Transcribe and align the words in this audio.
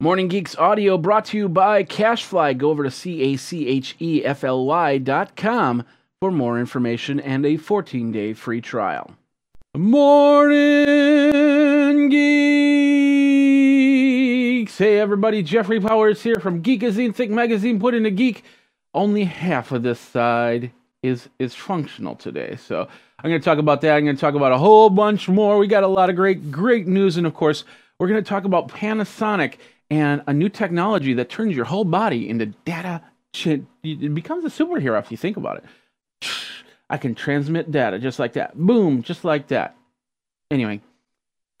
Morning 0.00 0.28
Geeks 0.28 0.54
audio 0.54 0.96
brought 0.96 1.24
to 1.24 1.36
you 1.36 1.48
by 1.48 1.82
CacheFly. 1.82 2.56
Go 2.56 2.70
over 2.70 2.84
to 2.84 2.90
C 2.90 3.20
A 3.20 3.36
C 3.36 3.66
H 3.66 3.96
E 3.98 4.24
F 4.24 4.44
L 4.44 4.64
Y 4.64 4.98
dot 4.98 5.34
com 5.34 5.84
for 6.20 6.30
more 6.30 6.60
information 6.60 7.18
and 7.18 7.44
a 7.44 7.56
14 7.56 8.12
day 8.12 8.32
free 8.32 8.60
trial. 8.60 9.16
Morning 9.76 10.54
Geeks! 12.10 12.38
Hey 14.78 15.00
everybody, 15.00 15.42
Jeffrey 15.42 15.80
Powers 15.80 16.22
here 16.22 16.36
from 16.36 16.62
Geekazine 16.62 17.12
Think 17.12 17.32
Magazine. 17.32 17.80
Put 17.80 17.94
in 17.94 18.06
a 18.06 18.10
geek. 18.12 18.44
Only 18.94 19.24
half 19.24 19.72
of 19.72 19.82
this 19.82 19.98
side 19.98 20.70
is 21.02 21.28
is 21.40 21.56
functional 21.56 22.14
today. 22.14 22.54
So 22.54 22.86
I'm 23.18 23.30
going 23.30 23.40
to 23.40 23.44
talk 23.44 23.58
about 23.58 23.80
that. 23.80 23.96
I'm 23.96 24.04
going 24.04 24.14
to 24.14 24.20
talk 24.20 24.36
about 24.36 24.52
a 24.52 24.58
whole 24.58 24.90
bunch 24.90 25.28
more. 25.28 25.58
We 25.58 25.66
got 25.66 25.82
a 25.82 25.88
lot 25.88 26.08
of 26.08 26.14
great 26.14 26.52
great 26.52 26.86
news, 26.86 27.16
and 27.16 27.26
of 27.26 27.34
course, 27.34 27.64
we're 27.98 28.06
going 28.06 28.22
to 28.22 28.28
talk 28.28 28.44
about 28.44 28.68
Panasonic 28.68 29.54
and 29.90 30.22
a 30.26 30.32
new 30.32 30.48
technology 30.48 31.14
that 31.14 31.28
turns 31.28 31.56
your 31.56 31.64
whole 31.64 31.84
body 31.84 32.28
into 32.28 32.46
data. 32.46 33.02
It 33.44 34.14
becomes 34.14 34.44
a 34.44 34.48
superhero 34.48 34.98
if 34.98 35.10
you 35.10 35.16
think 35.16 35.36
about 35.36 35.58
it. 35.58 35.64
I 36.90 36.96
can 36.96 37.14
transmit 37.14 37.70
data 37.70 37.98
just 37.98 38.18
like 38.18 38.34
that. 38.34 38.56
Boom, 38.56 39.02
just 39.02 39.24
like 39.24 39.48
that. 39.48 39.76
Anyway, 40.50 40.80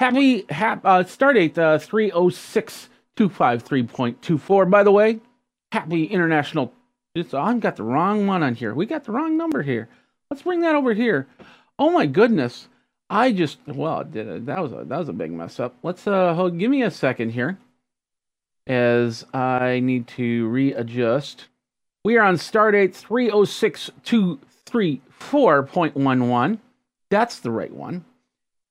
happy, 0.00 0.44
happy 0.48 0.80
uh, 0.84 1.04
start 1.04 1.36
date 1.36 1.58
uh, 1.58 1.78
306 1.78 2.88
253.24. 3.16 4.70
By 4.70 4.82
the 4.82 4.92
way, 4.92 5.20
happy 5.72 6.04
international. 6.04 6.72
It's, 7.14 7.34
oh, 7.34 7.40
I've 7.40 7.60
got 7.60 7.76
the 7.76 7.82
wrong 7.82 8.26
one 8.26 8.44
on 8.44 8.54
here. 8.54 8.72
We 8.74 8.86
got 8.86 9.04
the 9.04 9.12
wrong 9.12 9.36
number 9.36 9.62
here. 9.62 9.88
Let's 10.30 10.42
bring 10.42 10.60
that 10.60 10.76
over 10.76 10.94
here. 10.94 11.26
Oh 11.78 11.90
my 11.90 12.06
goodness. 12.06 12.68
I 13.10 13.32
just 13.32 13.58
well, 13.66 14.04
that 14.04 14.62
was 14.62 14.72
a 14.72 14.84
that 14.84 14.98
was 14.98 15.08
a 15.08 15.14
big 15.14 15.32
mess 15.32 15.58
up. 15.58 15.76
Let's 15.82 16.06
uh 16.06 16.34
hold, 16.34 16.58
give 16.58 16.70
me 16.70 16.82
a 16.82 16.90
second 16.90 17.30
here 17.30 17.58
as 18.68 19.24
I 19.32 19.80
need 19.80 20.06
to 20.08 20.46
readjust. 20.48 21.46
We 22.04 22.16
are 22.16 22.24
on 22.24 22.36
stardate 22.36 22.94
306234.11. 24.70 26.58
That's 27.10 27.40
the 27.40 27.50
right 27.50 27.72
one. 27.72 28.04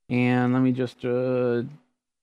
And 0.09 0.53
let 0.53 0.61
me 0.61 0.71
just 0.71 1.03
uh, 1.03 1.63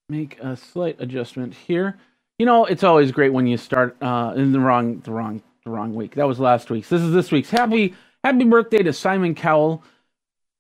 make 0.09 0.39
a 0.41 0.57
slight 0.57 0.97
adjustment 1.01 1.53
here. 1.53 1.99
You 2.39 2.47
know, 2.47 2.65
it's 2.65 2.83
always 2.83 3.13
great 3.13 3.33
when 3.33 3.47
you 3.47 3.57
start 3.57 3.97
uh, 4.03 4.33
in 4.37 4.53
the 4.53 4.61
wrong, 4.61 5.01
the 5.01 5.13
wrong, 5.13 5.43
the 5.65 5.71
wrong 5.71 5.95
week. 5.95 6.15
That 6.15 6.27
was 6.27 6.41
last 6.41 6.71
week's. 6.71 6.89
This 6.89 7.03
is 7.03 7.13
this 7.13 7.31
week's. 7.31 7.51
Happy, 7.51 7.95
happy 8.23 8.45
birthday 8.45 8.83
to 8.83 8.93
Simon 8.93 9.35
Cowell. 9.35 9.83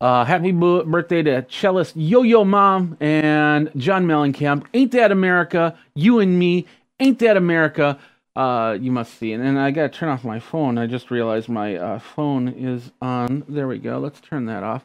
Uh, 0.00 0.24
happy 0.24 0.52
birthday 0.52 1.22
to 1.22 1.46
cellist 1.48 1.96
Yo 1.96 2.22
Yo 2.22 2.44
Ma 2.44 2.84
and 3.00 3.70
John 3.76 4.06
Mellencamp. 4.06 4.66
Ain't 4.74 4.92
that 4.92 5.10
America? 5.10 5.76
You 5.94 6.18
and 6.20 6.38
me. 6.38 6.66
Ain't 7.00 7.18
that 7.20 7.36
America? 7.36 7.98
Uh, 8.36 8.76
you 8.80 8.90
must 8.90 9.14
see. 9.18 9.32
And, 9.32 9.44
and 9.44 9.58
I 9.58 9.70
got 9.70 9.92
to 9.92 9.98
turn 9.98 10.08
off 10.08 10.24
my 10.24 10.40
phone. 10.40 10.78
I 10.78 10.86
just 10.86 11.10
realized 11.10 11.48
my 11.48 11.76
uh, 11.76 11.98
phone 11.98 12.48
is 12.48 12.90
on. 13.00 13.44
There 13.48 13.68
we 13.68 13.78
go. 13.78 13.98
Let's 13.98 14.20
turn 14.20 14.46
that 14.46 14.62
off 14.62 14.84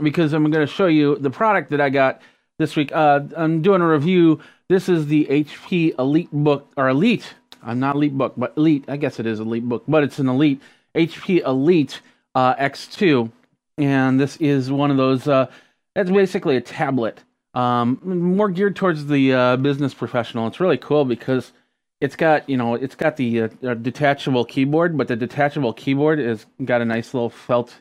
because 0.00 0.32
I'm 0.32 0.50
to 0.50 0.66
show 0.66 0.86
you 0.86 1.16
the 1.16 1.30
product 1.30 1.70
that 1.70 1.80
I 1.80 1.90
got 1.90 2.20
this 2.58 2.76
week. 2.76 2.92
Uh, 2.92 3.20
I'm 3.36 3.62
doing 3.62 3.80
a 3.82 3.88
review. 3.88 4.40
This 4.68 4.88
is 4.88 5.06
the 5.06 5.26
HP 5.26 5.98
Elite 5.98 6.30
book 6.32 6.70
or 6.76 6.88
Elite. 6.88 7.34
I'm 7.62 7.80
not 7.80 7.96
Elite 7.96 8.16
book, 8.16 8.34
but 8.36 8.54
Elite. 8.56 8.84
I 8.88 8.96
guess 8.96 9.20
it 9.20 9.26
is 9.26 9.40
Elite 9.40 9.68
book, 9.68 9.84
but 9.86 10.02
it's 10.02 10.18
an 10.18 10.28
Elite 10.28 10.60
HP 10.94 11.44
Elite 11.44 12.00
uh, 12.34 12.54
X2, 12.56 13.30
and 13.78 14.20
this 14.20 14.36
is 14.36 14.70
one 14.70 14.90
of 14.90 14.96
those. 14.96 15.28
Uh, 15.28 15.46
it's 15.94 16.10
basically 16.10 16.56
a 16.56 16.60
tablet 16.60 17.20
um, 17.54 18.00
more 18.02 18.48
geared 18.48 18.76
towards 18.76 19.06
the 19.06 19.32
uh, 19.32 19.56
business 19.56 19.94
professional. 19.94 20.46
It's 20.46 20.60
really 20.60 20.78
cool 20.78 21.04
because 21.04 21.52
it's 22.00 22.16
got 22.16 22.48
you 22.48 22.56
know 22.56 22.74
it's 22.74 22.94
got 22.94 23.16
the 23.16 23.42
uh, 23.42 23.48
uh 23.62 23.74
detachable 23.74 24.44
keyboard, 24.44 24.96
but 24.96 25.08
the 25.08 25.16
detachable 25.16 25.72
keyboard 25.72 26.18
has 26.18 26.46
got 26.64 26.80
a 26.80 26.84
nice 26.84 27.14
little 27.14 27.30
felt 27.30 27.80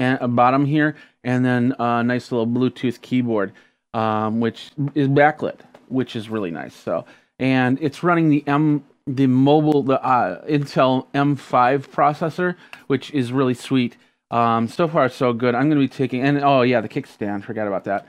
a 0.00 0.26
bottom 0.26 0.64
here, 0.64 0.96
and 1.22 1.44
then 1.44 1.74
a 1.78 2.02
nice 2.02 2.32
little 2.32 2.46
Bluetooth 2.46 3.00
keyboard, 3.02 3.52
um, 3.94 4.40
which 4.40 4.72
is 4.94 5.06
backlit, 5.08 5.60
which 5.88 6.16
is 6.16 6.28
really 6.28 6.50
nice. 6.50 6.74
So 6.74 7.04
and 7.38 7.78
it's 7.80 8.02
running 8.02 8.30
the 8.30 8.42
M 8.46 8.84
the 9.06 9.26
mobile 9.26 9.82
the 9.82 10.02
uh, 10.02 10.44
Intel 10.46 11.06
M5 11.12 11.88
processor, 11.88 12.56
which 12.86 13.10
is 13.12 13.32
really 13.32 13.54
sweet. 13.54 13.96
Um, 14.30 14.66
so 14.66 14.88
far 14.88 15.10
so 15.10 15.34
good. 15.34 15.54
I'm 15.54 15.68
going 15.68 15.80
to 15.80 15.86
be 15.86 15.94
taking 15.94 16.22
and 16.22 16.42
oh 16.42 16.62
yeah, 16.62 16.80
the 16.80 16.88
kickstand. 16.88 17.44
Forgot 17.44 17.66
about 17.66 17.84
that 17.84 18.06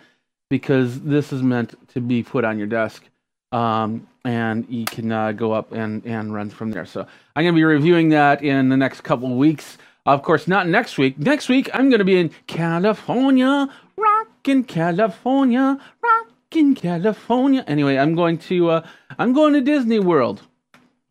because 0.53 1.02
this 1.02 1.34
is 1.34 1.41
meant 1.41 1.74
to 1.88 2.00
be 2.00 2.22
put 2.22 2.46
on 2.46 2.59
your 2.59 2.68
desk 2.68 3.03
um, 3.52 4.08
and 4.24 4.68
you 4.69 4.86
can 4.86 5.12
uh, 5.12 5.31
go 5.31 5.52
up 5.52 5.72
and, 5.72 6.06
and 6.06 6.31
run 6.31 6.52
from 6.52 6.69
there. 6.69 6.86
So 6.86 7.08
I'm 7.36 7.44
going 7.44 7.56
to 7.56 7.58
be 7.58 7.64
reviewing 7.64 8.09
that 8.09 8.44
in 8.44 8.69
the 8.69 8.78
next 8.78 9.02
couple 9.02 9.36
weeks. 9.36 9.80
Of 10.06 10.22
course, 10.22 10.47
not 10.47 10.68
next 10.68 11.00
week. 11.00 11.18
Next 11.18 11.50
week, 11.50 11.72
I'm 11.74 11.90
going 11.90 11.97
to 11.97 12.06
be 12.06 12.19
in 12.19 12.30
California, 12.46 13.68
rockin' 13.97 14.63
California, 14.66 15.80
rockin' 16.03 16.75
California. 16.75 17.63
Anyway, 17.66 17.97
I'm 17.97 18.13
going 18.13 18.38
to 18.50 18.69
uh, 18.69 18.88
I'm 19.18 19.34
going 19.34 19.53
to 19.53 19.62
Disney 19.62 19.97
World. 19.97 20.44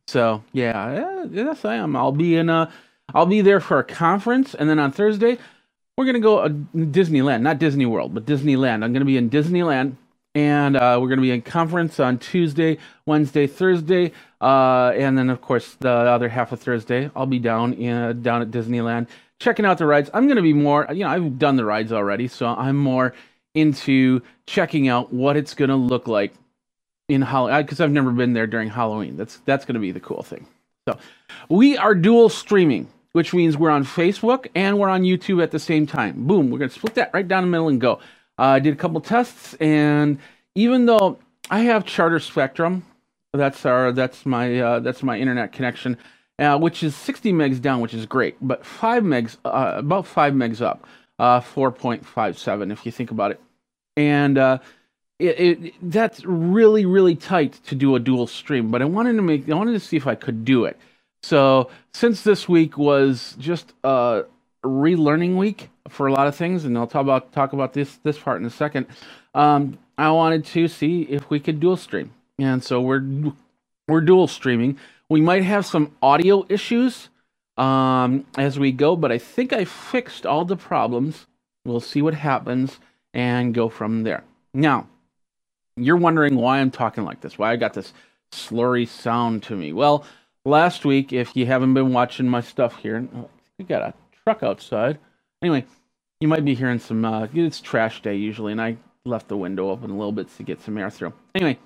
So 0.07 0.45
yeah, 0.53 1.25
yes 1.33 1.65
I 1.65 1.75
am. 1.75 1.97
I'll 1.97 2.13
be 2.13 2.37
in 2.37 2.49
a 2.49 2.71
I'll 3.13 3.27
be 3.27 3.41
there 3.41 3.59
for 3.59 3.81
a 3.81 3.85
conference, 3.85 4.55
and 4.55 4.71
then 4.71 4.79
on 4.79 4.93
Thursday 4.93 5.39
we're 5.97 6.07
gonna 6.07 6.21
go 6.21 6.39
uh, 6.39 6.49
Disneyland, 6.49 7.43
not 7.43 7.59
Disney 7.59 7.87
World, 7.87 8.15
but 8.15 8.27
Disneyland. 8.27 8.85
I'm 8.85 8.93
gonna 8.93 9.05
be 9.05 9.17
in 9.17 9.31
Disneyland, 9.31 9.97
and 10.35 10.77
uh, 10.77 10.99
we're 11.01 11.09
gonna 11.09 11.23
be 11.23 11.31
in 11.31 11.43
conference 11.43 12.01
on 12.01 12.19
Tuesday, 12.19 12.79
Wednesday, 13.07 13.47
Thursday, 13.47 14.13
uh, 14.41 14.93
and 14.97 15.17
then 15.17 15.31
of 15.31 15.41
course 15.41 15.75
the 15.81 15.91
other 15.91 16.29
half 16.29 16.53
of 16.53 16.61
Thursday 16.61 17.11
I'll 17.15 17.27
be 17.27 17.39
down 17.39 17.75
in 17.75 18.23
down 18.23 18.43
at 18.43 18.51
Disneyland 18.51 19.09
checking 19.43 19.67
out 19.67 19.77
the 19.79 19.87
rides. 19.87 20.09
I'm 20.15 20.29
gonna 20.29 20.43
be 20.43 20.53
more, 20.53 20.87
you 20.91 21.01
know, 21.01 21.09
I've 21.09 21.39
done 21.39 21.57
the 21.57 21.65
rides 21.65 21.93
already, 21.93 22.29
so 22.29 22.47
I'm 22.47 22.77
more 22.77 23.13
into 23.55 24.23
checking 24.47 24.89
out 24.89 25.13
what 25.13 25.37
it's 25.37 25.53
gonna 25.55 25.77
look 25.77 26.07
like 26.09 26.33
in 27.09 27.21
Halloween 27.23 27.63
because 27.63 27.81
I've 27.81 27.91
never 27.91 28.13
been 28.13 28.33
there 28.33 28.47
during 28.47 28.71
Halloween. 28.71 29.17
That's 29.17 29.39
that's 29.45 29.65
gonna 29.65 29.81
be 29.81 29.93
the 29.93 30.01
cool 30.01 30.23
thing. 30.23 30.47
So 30.89 30.97
we 31.49 31.77
are 31.77 31.95
dual 31.95 32.29
streaming 32.29 32.89
which 33.13 33.35
means 33.35 33.57
we're 33.57 33.71
on 33.71 33.85
Facebook 33.85 34.49
and 34.55 34.79
we're 34.79 34.89
on 34.89 35.03
YouTube 35.03 35.43
at 35.43 35.51
the 35.51 35.59
same 35.59 35.87
time. 35.87 36.27
Boom, 36.27 36.51
we're 36.51 36.59
going 36.59 36.71
to 36.71 36.75
split 36.75 36.95
that 36.95 37.11
right 37.13 37.27
down 37.27 37.45
the 37.45 37.51
middle 37.51 37.69
and 37.69 37.81
go. 37.81 37.95
Uh, 38.39 38.43
I 38.43 38.59
did 38.59 38.73
a 38.73 38.77
couple 38.77 39.01
tests, 39.01 39.55
and 39.55 40.19
even 40.55 40.87
though 40.87 41.19
I 41.51 41.61
have 41.61 41.85
Charter 41.85 42.19
Spectrum, 42.19 42.85
that's 43.33 43.65
our 43.67 43.93
that's 43.93 44.27
my 44.27 44.61
uh, 44.61 44.81
that's 44.81 45.03
my 45.03 45.19
internet 45.19 45.53
connection, 45.53 45.99
uh, 46.39 46.59
which 46.59 46.83
is 46.83 46.95
60 46.97 47.33
megs 47.33 47.61
down, 47.61 47.81
which 47.81 47.95
is 47.95 48.07
great, 48.07 48.37
but 48.41 48.65
five 48.65 49.03
megs, 49.03 49.37
uh, 49.45 49.75
about 49.77 50.07
five 50.07 50.33
megs 50.33 50.61
up, 50.61 50.87
uh, 51.19 51.41
4.57 51.41 52.73
if 52.73 52.85
you 52.87 52.93
think 52.93 53.11
about 53.11 53.31
it, 53.33 53.41
and 53.97 54.39
uh, 54.39 54.59
it, 55.19 55.41
it, 55.41 55.75
that's 55.91 56.25
really 56.25 56.87
really 56.87 57.15
tight 57.15 57.61
to 57.67 57.75
do 57.75 57.95
a 57.97 58.01
dual 58.01 58.27
stream. 58.27 58.71
But 58.71 58.83
I 58.83 58.87
wanted 58.87 59.15
to 59.15 59.23
make 59.23 59.49
I 59.49 59.55
wanted 59.55 59.73
to 59.73 59.81
see 59.81 59.97
if 59.97 60.07
I 60.07 60.15
could 60.15 60.45
do 60.45 60.65
it. 60.65 60.79
So 61.23 61.71
since 61.93 62.23
this 62.23 62.49
week 62.49 62.77
was 62.77 63.37
just 63.39 63.73
a 63.85 64.25
relearning 64.65 65.37
week 65.37 65.71
for 65.89 66.07
a 66.07 66.13
lot 66.13 66.27
of 66.27 66.35
things, 66.35 66.65
and 66.65 66.77
I'll 66.77 66.87
talk 66.87 67.03
about 67.03 67.33
talk 67.33 67.53
about 67.53 67.73
this 67.73 67.97
this 68.03 68.19
part 68.19 68.41
in 68.41 68.47
a 68.47 68.51
second. 68.51 68.87
Um, 69.35 69.79
I 69.97 70.11
wanted 70.11 70.45
to 70.47 70.69
see 70.69 71.03
if 71.03 71.31
we 71.31 71.41
could 71.41 71.61
dual 71.61 71.77
stream, 71.77 72.13
and 72.39 72.63
so 72.63 72.81
we're 72.81 73.05
we're 73.89 74.01
dual 74.01 74.27
streaming. 74.27 74.79
We 75.09 75.21
might 75.21 75.45
have 75.45 75.67
some 75.67 75.93
audio 76.03 76.45
issues 76.49 77.09
um, 77.57 78.27
as 78.39 78.59
we 78.59 78.73
go, 78.73 78.97
but 78.97 79.13
I 79.13 79.19
think 79.19 79.53
I 79.53 79.65
fixed 79.65 80.27
all 80.27 80.45
the 80.45 80.57
problems. 80.57 81.27
We'll 81.65 81.81
see 81.81 82.03
what 82.03 82.15
happens 82.15 82.79
and 83.15 83.55
go 83.55 83.69
from 83.69 84.03
there. 84.03 84.25
Now, 84.55 84.89
you're 85.77 85.97
wondering 85.97 86.37
why 86.37 86.59
I'm 86.59 86.71
talking 86.71 87.05
like 87.05 87.21
this, 87.21 87.39
why 87.39 87.53
I 87.53 87.57
got 87.57 87.75
this 87.75 87.93
slurry 88.33 88.89
sound 88.89 89.43
to 89.45 89.57
me. 89.57 89.73
Well, 89.73 90.05
last 90.45 90.85
week, 90.85 91.13
if 91.13 91.37
you 91.37 91.47
haven't 91.47 91.75
been 91.75 91.93
watching 91.93 92.29
my 92.29 92.41
stuff 92.41 92.77
here, 92.77 93.07
oh, 93.15 93.29
we 93.59 93.65
got 93.65 93.83
a 93.83 93.95
truck 94.25 94.43
outside. 94.43 94.99
Anyway, 95.43 95.65
you 96.21 96.29
might 96.29 96.45
be 96.45 96.55
hearing 96.55 96.79
some. 96.79 97.05
Uh, 97.05 97.29
it's 97.35 97.61
trash 97.61 98.03
day 98.03 98.17
usually, 98.17 98.53
and 98.53 98.61
I 98.61 98.77
left 99.05 99.29
the 99.29 99.37
window 99.37 99.71
open 99.71 99.91
a 99.91 99.97
little 99.97 100.13
bit 100.13 100.35
to 100.37 100.43
get 100.43 100.61
some 100.61 100.79
air 100.79 100.91
through. 100.91 101.13
Anyway, 101.35 101.59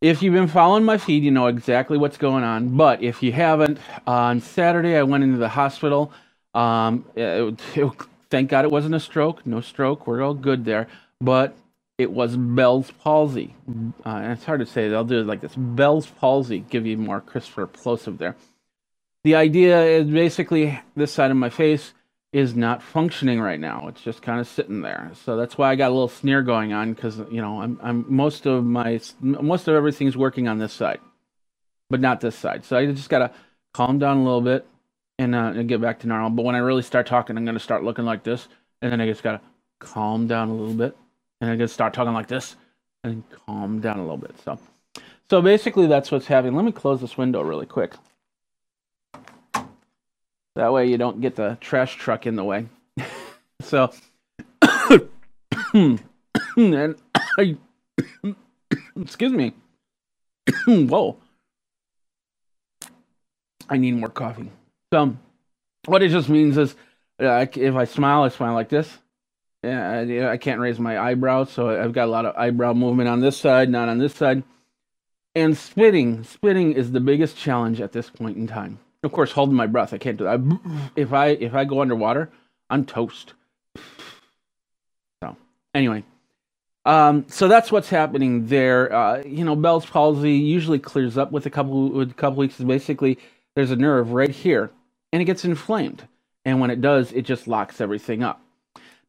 if 0.00 0.22
you've 0.22 0.34
been 0.34 0.48
following 0.48 0.84
my 0.84 0.98
feed, 0.98 1.22
you 1.22 1.30
know 1.30 1.46
exactly 1.46 1.96
what's 1.96 2.16
going 2.16 2.44
on. 2.44 2.76
But 2.76 3.02
if 3.02 3.22
you 3.22 3.32
haven't, 3.32 3.78
on 4.06 4.40
Saturday 4.40 4.96
I 4.96 5.02
went 5.02 5.24
into 5.24 5.38
the 5.38 5.48
hospital. 5.48 6.12
Um, 6.54 7.04
it, 7.14 7.60
it, 7.74 7.92
thank 8.30 8.50
God 8.50 8.64
it 8.64 8.70
wasn't 8.70 8.94
a 8.94 9.00
stroke. 9.00 9.46
No 9.46 9.60
stroke. 9.60 10.06
We're 10.06 10.22
all 10.22 10.34
good 10.34 10.64
there. 10.64 10.88
But 11.20 11.56
it 11.98 12.12
was 12.12 12.36
Bell's 12.36 12.90
palsy. 12.90 13.54
Uh, 14.04 14.20
it's 14.32 14.44
hard 14.44 14.60
to 14.60 14.66
say. 14.66 14.88
They'll 14.88 15.04
do 15.04 15.20
it 15.20 15.26
like 15.26 15.40
this. 15.40 15.54
Bell's 15.56 16.06
palsy. 16.06 16.60
Give 16.60 16.86
you 16.86 16.96
more 16.96 17.20
Christopher 17.20 17.66
plosive 17.66 18.18
there. 18.18 18.36
The 19.24 19.34
idea 19.34 19.82
is 19.82 20.06
basically 20.06 20.78
this 20.94 21.12
side 21.12 21.30
of 21.30 21.36
my 21.36 21.50
face 21.50 21.94
is 22.32 22.54
not 22.54 22.82
functioning 22.82 23.40
right 23.40 23.58
now. 23.58 23.88
It's 23.88 24.02
just 24.02 24.20
kind 24.20 24.40
of 24.40 24.46
sitting 24.46 24.82
there. 24.82 25.10
So 25.24 25.36
that's 25.36 25.56
why 25.56 25.70
I 25.70 25.74
got 25.74 25.88
a 25.88 25.94
little 25.94 26.08
sneer 26.08 26.42
going 26.42 26.72
on 26.72 26.92
because 26.92 27.18
you 27.30 27.40
know 27.40 27.62
I'm 27.62 27.80
I'm 27.82 28.04
most 28.08 28.46
of 28.46 28.64
my 28.64 29.00
most 29.20 29.68
of 29.68 29.74
everything's 29.74 30.16
working 30.16 30.48
on 30.48 30.58
this 30.58 30.72
side, 30.72 31.00
but 31.88 32.00
not 32.00 32.20
this 32.20 32.36
side. 32.36 32.64
So 32.64 32.76
I 32.76 32.86
just 32.86 33.08
gotta 33.08 33.32
calm 33.72 33.98
down 33.98 34.18
a 34.18 34.22
little 34.22 34.42
bit 34.42 34.66
and, 35.18 35.34
uh, 35.34 35.52
and 35.56 35.68
get 35.68 35.80
back 35.80 36.00
to 36.00 36.06
normal. 36.06 36.30
But 36.30 36.44
when 36.44 36.54
I 36.54 36.58
really 36.58 36.82
start 36.82 37.06
talking, 37.06 37.36
I'm 37.36 37.44
gonna 37.44 37.58
start 37.58 37.84
looking 37.84 38.04
like 38.04 38.22
this, 38.22 38.48
and 38.82 38.92
then 38.92 39.00
I 39.00 39.06
just 39.06 39.22
gotta 39.22 39.40
calm 39.78 40.26
down 40.26 40.48
a 40.50 40.54
little 40.54 40.74
bit, 40.74 40.96
and 41.40 41.50
I 41.50 41.56
gotta 41.56 41.68
start 41.68 41.94
talking 41.94 42.14
like 42.14 42.28
this, 42.28 42.56
and 43.04 43.22
calm 43.46 43.80
down 43.80 43.98
a 43.98 44.02
little 44.02 44.16
bit. 44.16 44.34
So 44.44 44.58
so 45.28 45.42
basically 45.42 45.86
that's 45.86 46.10
what's 46.12 46.26
happening. 46.26 46.54
Let 46.54 46.64
me 46.64 46.72
close 46.72 47.00
this 47.00 47.18
window 47.18 47.42
really 47.42 47.66
quick. 47.66 47.94
That 50.54 50.72
way 50.72 50.86
you 50.88 50.96
don't 50.96 51.20
get 51.20 51.34
the 51.36 51.58
trash 51.60 51.96
truck 51.96 52.26
in 52.26 52.36
the 52.36 52.44
way. 52.44 52.66
so, 53.60 53.92
and 55.74 56.00
I, 57.38 57.56
excuse 58.98 59.32
me. 59.32 59.52
Whoa. 60.66 61.18
I 63.68 63.76
need 63.76 63.96
more 63.96 64.08
coffee. 64.08 64.50
So, 64.92 65.16
what 65.86 66.02
it 66.02 66.10
just 66.10 66.28
means 66.28 66.56
is, 66.56 66.76
if 67.18 67.74
I 67.74 67.84
smile, 67.84 68.22
I 68.22 68.28
smile 68.28 68.54
like 68.54 68.68
this. 68.68 68.96
Yeah, 69.66 70.30
I 70.30 70.36
can't 70.36 70.60
raise 70.60 70.78
my 70.78 70.98
eyebrows, 70.98 71.50
so 71.50 71.70
I've 71.70 71.92
got 71.92 72.08
a 72.08 72.10
lot 72.10 72.26
of 72.26 72.36
eyebrow 72.36 72.72
movement 72.72 73.08
on 73.08 73.20
this 73.20 73.36
side, 73.36 73.68
not 73.70 73.88
on 73.88 73.98
this 73.98 74.14
side. 74.14 74.42
And 75.34 75.56
spitting, 75.56 76.24
spitting 76.24 76.72
is 76.72 76.92
the 76.92 77.00
biggest 77.00 77.36
challenge 77.36 77.80
at 77.80 77.92
this 77.92 78.08
point 78.10 78.36
in 78.36 78.46
time 78.46 78.78
of 79.06 79.12
course, 79.12 79.32
holding 79.32 79.54
my 79.54 79.66
breath. 79.66 79.94
I 79.94 79.98
can't 79.98 80.18
do 80.18 80.24
that. 80.24 80.40
If 80.96 81.12
I 81.12 81.28
if 81.28 81.54
I 81.54 81.64
go 81.64 81.80
underwater, 81.80 82.30
I'm 82.68 82.84
toast. 82.84 83.32
So 85.22 85.34
anyway, 85.74 86.04
um, 86.84 87.24
so 87.28 87.48
that's 87.48 87.72
what's 87.72 87.88
happening 87.88 88.46
there. 88.48 88.92
Uh, 88.92 89.22
you 89.24 89.44
know, 89.44 89.56
Bell's 89.56 89.86
palsy 89.86 90.32
usually 90.32 90.78
clears 90.78 91.16
up 91.16 91.32
with 91.32 91.46
a 91.46 91.50
couple 91.50 91.88
with 91.88 92.10
a 92.10 92.14
couple 92.14 92.38
weeks. 92.38 92.58
Basically, 92.58 93.18
there's 93.54 93.70
a 93.70 93.76
nerve 93.76 94.12
right 94.12 94.28
here, 94.28 94.70
and 95.12 95.22
it 95.22 95.24
gets 95.24 95.46
inflamed, 95.46 96.06
and 96.44 96.60
when 96.60 96.70
it 96.70 96.82
does, 96.82 97.12
it 97.12 97.22
just 97.22 97.48
locks 97.48 97.80
everything 97.80 98.22
up. 98.22 98.42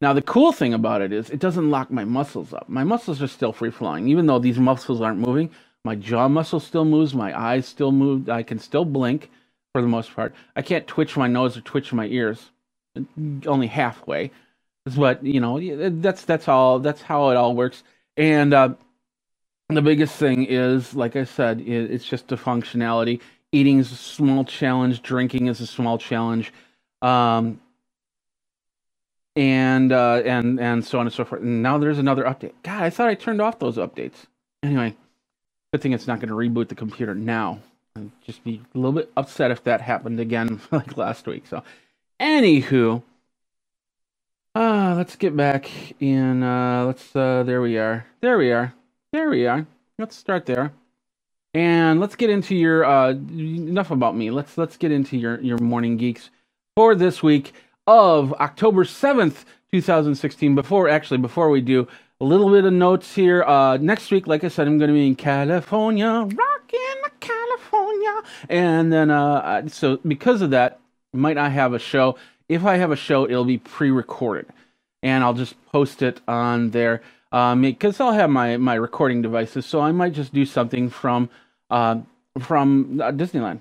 Now, 0.00 0.12
the 0.12 0.22
cool 0.22 0.52
thing 0.52 0.74
about 0.74 1.02
it 1.02 1.12
is 1.12 1.30
it 1.30 1.40
doesn't 1.40 1.70
lock 1.70 1.90
my 1.90 2.04
muscles 2.04 2.54
up. 2.54 2.68
My 2.68 2.84
muscles 2.84 3.22
are 3.22 3.28
still 3.28 3.52
free 3.52 3.72
flowing, 3.72 4.08
even 4.08 4.26
though 4.26 4.38
these 4.38 4.58
muscles 4.60 5.00
aren't 5.00 5.20
moving. 5.20 5.50
My 5.84 5.96
jaw 5.96 6.28
muscle 6.28 6.60
still 6.60 6.84
moves. 6.86 7.14
My 7.14 7.38
eyes 7.38 7.66
still 7.66 7.92
move. 7.92 8.28
I 8.30 8.44
can 8.44 8.60
still 8.60 8.84
blink 8.86 9.30
for 9.72 9.82
the 9.82 9.88
most 9.88 10.14
part. 10.14 10.34
I 10.56 10.62
can't 10.62 10.86
twitch 10.86 11.16
my 11.16 11.28
nose 11.28 11.56
or 11.56 11.62
twitch 11.62 11.92
my 11.92 12.06
ears, 12.06 12.50
only 13.46 13.68
halfway. 13.68 14.30
But 14.96 15.24
you 15.24 15.40
know, 15.40 15.60
that's 16.00 16.24
that's 16.24 16.48
all. 16.48 16.78
That's 16.80 17.02
how 17.02 17.30
it 17.30 17.36
all 17.36 17.54
works. 17.56 17.84
And 18.16 18.54
uh, 18.54 18.70
the 19.70 19.82
biggest 19.82 20.16
thing 20.16 20.46
is, 20.46 20.94
like 20.94 21.16
I 21.16 21.24
said, 21.24 21.60
it's 21.60 22.06
just 22.06 22.28
the 22.28 22.36
functionality. 22.36 23.20
Eating 23.52 23.78
is 23.80 23.92
a 23.92 23.96
small 23.96 24.44
challenge. 24.44 25.02
Drinking 25.02 25.48
is 25.48 25.60
a 25.60 25.66
small 25.66 25.98
challenge. 25.98 26.52
Um, 27.02 27.60
and 29.38 29.92
uh, 29.92 30.20
and 30.24 30.58
and 30.58 30.84
so 30.84 30.98
on 30.98 31.06
and 31.06 31.14
so 31.14 31.24
forth. 31.24 31.42
And 31.42 31.62
now 31.62 31.78
there's 31.78 31.98
another 31.98 32.24
update. 32.24 32.52
God, 32.64 32.82
I 32.82 32.90
thought 32.90 33.08
I 33.08 33.14
turned 33.14 33.40
off 33.40 33.60
those 33.60 33.76
updates. 33.76 34.26
Anyway, 34.64 34.96
good 35.72 35.80
thing 35.80 35.92
it's 35.92 36.08
not 36.08 36.18
going 36.18 36.28
to 36.28 36.34
reboot 36.34 36.68
the 36.68 36.74
computer 36.74 37.14
now. 37.14 37.60
I'd 37.96 38.10
just 38.24 38.42
be 38.42 38.60
a 38.74 38.78
little 38.78 38.92
bit 38.92 39.12
upset 39.16 39.52
if 39.52 39.62
that 39.62 39.80
happened 39.80 40.18
again 40.18 40.60
like 40.72 40.96
last 40.96 41.28
week. 41.28 41.46
So, 41.46 41.62
anywho, 42.18 43.00
uh, 44.56 44.94
let's 44.96 45.14
get 45.14 45.36
back 45.36 45.70
in. 46.00 46.42
Uh, 46.42 46.86
let's. 46.86 47.14
Uh, 47.14 47.44
there 47.44 47.62
we 47.62 47.78
are. 47.78 48.06
There 48.20 48.38
we 48.38 48.50
are. 48.50 48.74
There 49.12 49.30
we 49.30 49.46
are. 49.46 49.64
Let's 50.00 50.16
start 50.16 50.46
there, 50.46 50.72
and 51.54 52.00
let's 52.00 52.16
get 52.16 52.28
into 52.28 52.56
your. 52.56 52.84
Uh, 52.84 53.10
enough 53.10 53.92
about 53.92 54.16
me. 54.16 54.32
Let's 54.32 54.58
let's 54.58 54.76
get 54.76 54.90
into 54.90 55.16
your 55.16 55.40
your 55.40 55.58
morning 55.58 55.96
geeks 55.96 56.30
for 56.74 56.96
this 56.96 57.22
week 57.22 57.52
of 57.88 58.34
October 58.34 58.84
seventh, 58.84 59.46
two 59.72 59.80
thousand 59.80 60.14
sixteen. 60.14 60.54
Before 60.54 60.88
actually, 60.88 61.18
before 61.18 61.48
we 61.48 61.60
do 61.60 61.88
a 62.20 62.24
little 62.24 62.50
bit 62.50 62.64
of 62.64 62.72
notes 62.72 63.14
here. 63.14 63.42
Uh, 63.42 63.78
next 63.78 64.10
week, 64.10 64.26
like 64.26 64.44
I 64.44 64.48
said, 64.48 64.66
I'm 64.66 64.78
going 64.78 64.88
to 64.88 64.94
be 64.94 65.06
in 65.06 65.16
California, 65.16 66.06
rocking 66.06 66.98
California, 67.20 68.22
and 68.48 68.92
then 68.92 69.10
uh, 69.10 69.66
so 69.68 69.98
because 70.06 70.42
of 70.42 70.50
that, 70.50 70.80
might 71.12 71.36
not 71.36 71.52
have 71.52 71.72
a 71.72 71.78
show. 71.78 72.16
If 72.48 72.64
I 72.64 72.76
have 72.76 72.90
a 72.90 72.96
show, 72.96 73.24
it'll 73.24 73.44
be 73.44 73.58
pre-recorded, 73.58 74.46
and 75.02 75.24
I'll 75.24 75.34
just 75.34 75.54
post 75.66 76.02
it 76.02 76.20
on 76.28 76.70
there 76.70 77.02
because 77.30 78.00
um, 78.00 78.06
I'll 78.06 78.12
have 78.12 78.30
my 78.30 78.56
my 78.56 78.74
recording 78.74 79.22
devices. 79.22 79.66
So 79.66 79.80
I 79.80 79.92
might 79.92 80.12
just 80.12 80.32
do 80.32 80.44
something 80.44 80.90
from 80.90 81.30
uh, 81.70 82.00
from 82.38 83.00
uh, 83.00 83.12
Disneyland. 83.12 83.60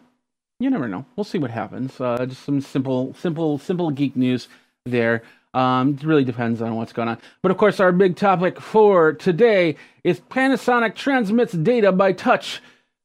You 0.60 0.72
never 0.72 0.88
know. 0.88 1.06
We'll 1.16 1.24
see 1.24 1.38
what 1.38 1.52
happens. 1.52 2.00
Uh, 2.02 2.26
just 2.26 2.44
some 2.44 2.62
simple, 2.62 3.14
simple, 3.14 3.60
simple 3.60 3.92
geek 3.92 4.16
news 4.16 4.48
there. 4.86 5.22
Um, 5.54 5.94
it 5.94 6.04
really 6.04 6.24
depends 6.24 6.62
on 6.62 6.76
what's 6.76 6.94
going 6.94 7.08
on. 7.08 7.20
But 7.42 7.52
of 7.52 7.58
course, 7.58 7.80
our 7.80 7.92
big 7.92 8.16
topic 8.16 8.60
for 8.60 9.14
today 9.14 9.76
is 10.04 10.20
Panasonic 10.20 10.96
transmits 10.96 11.54
data 11.54 11.92
by 11.92 12.14
touch. 12.14 12.62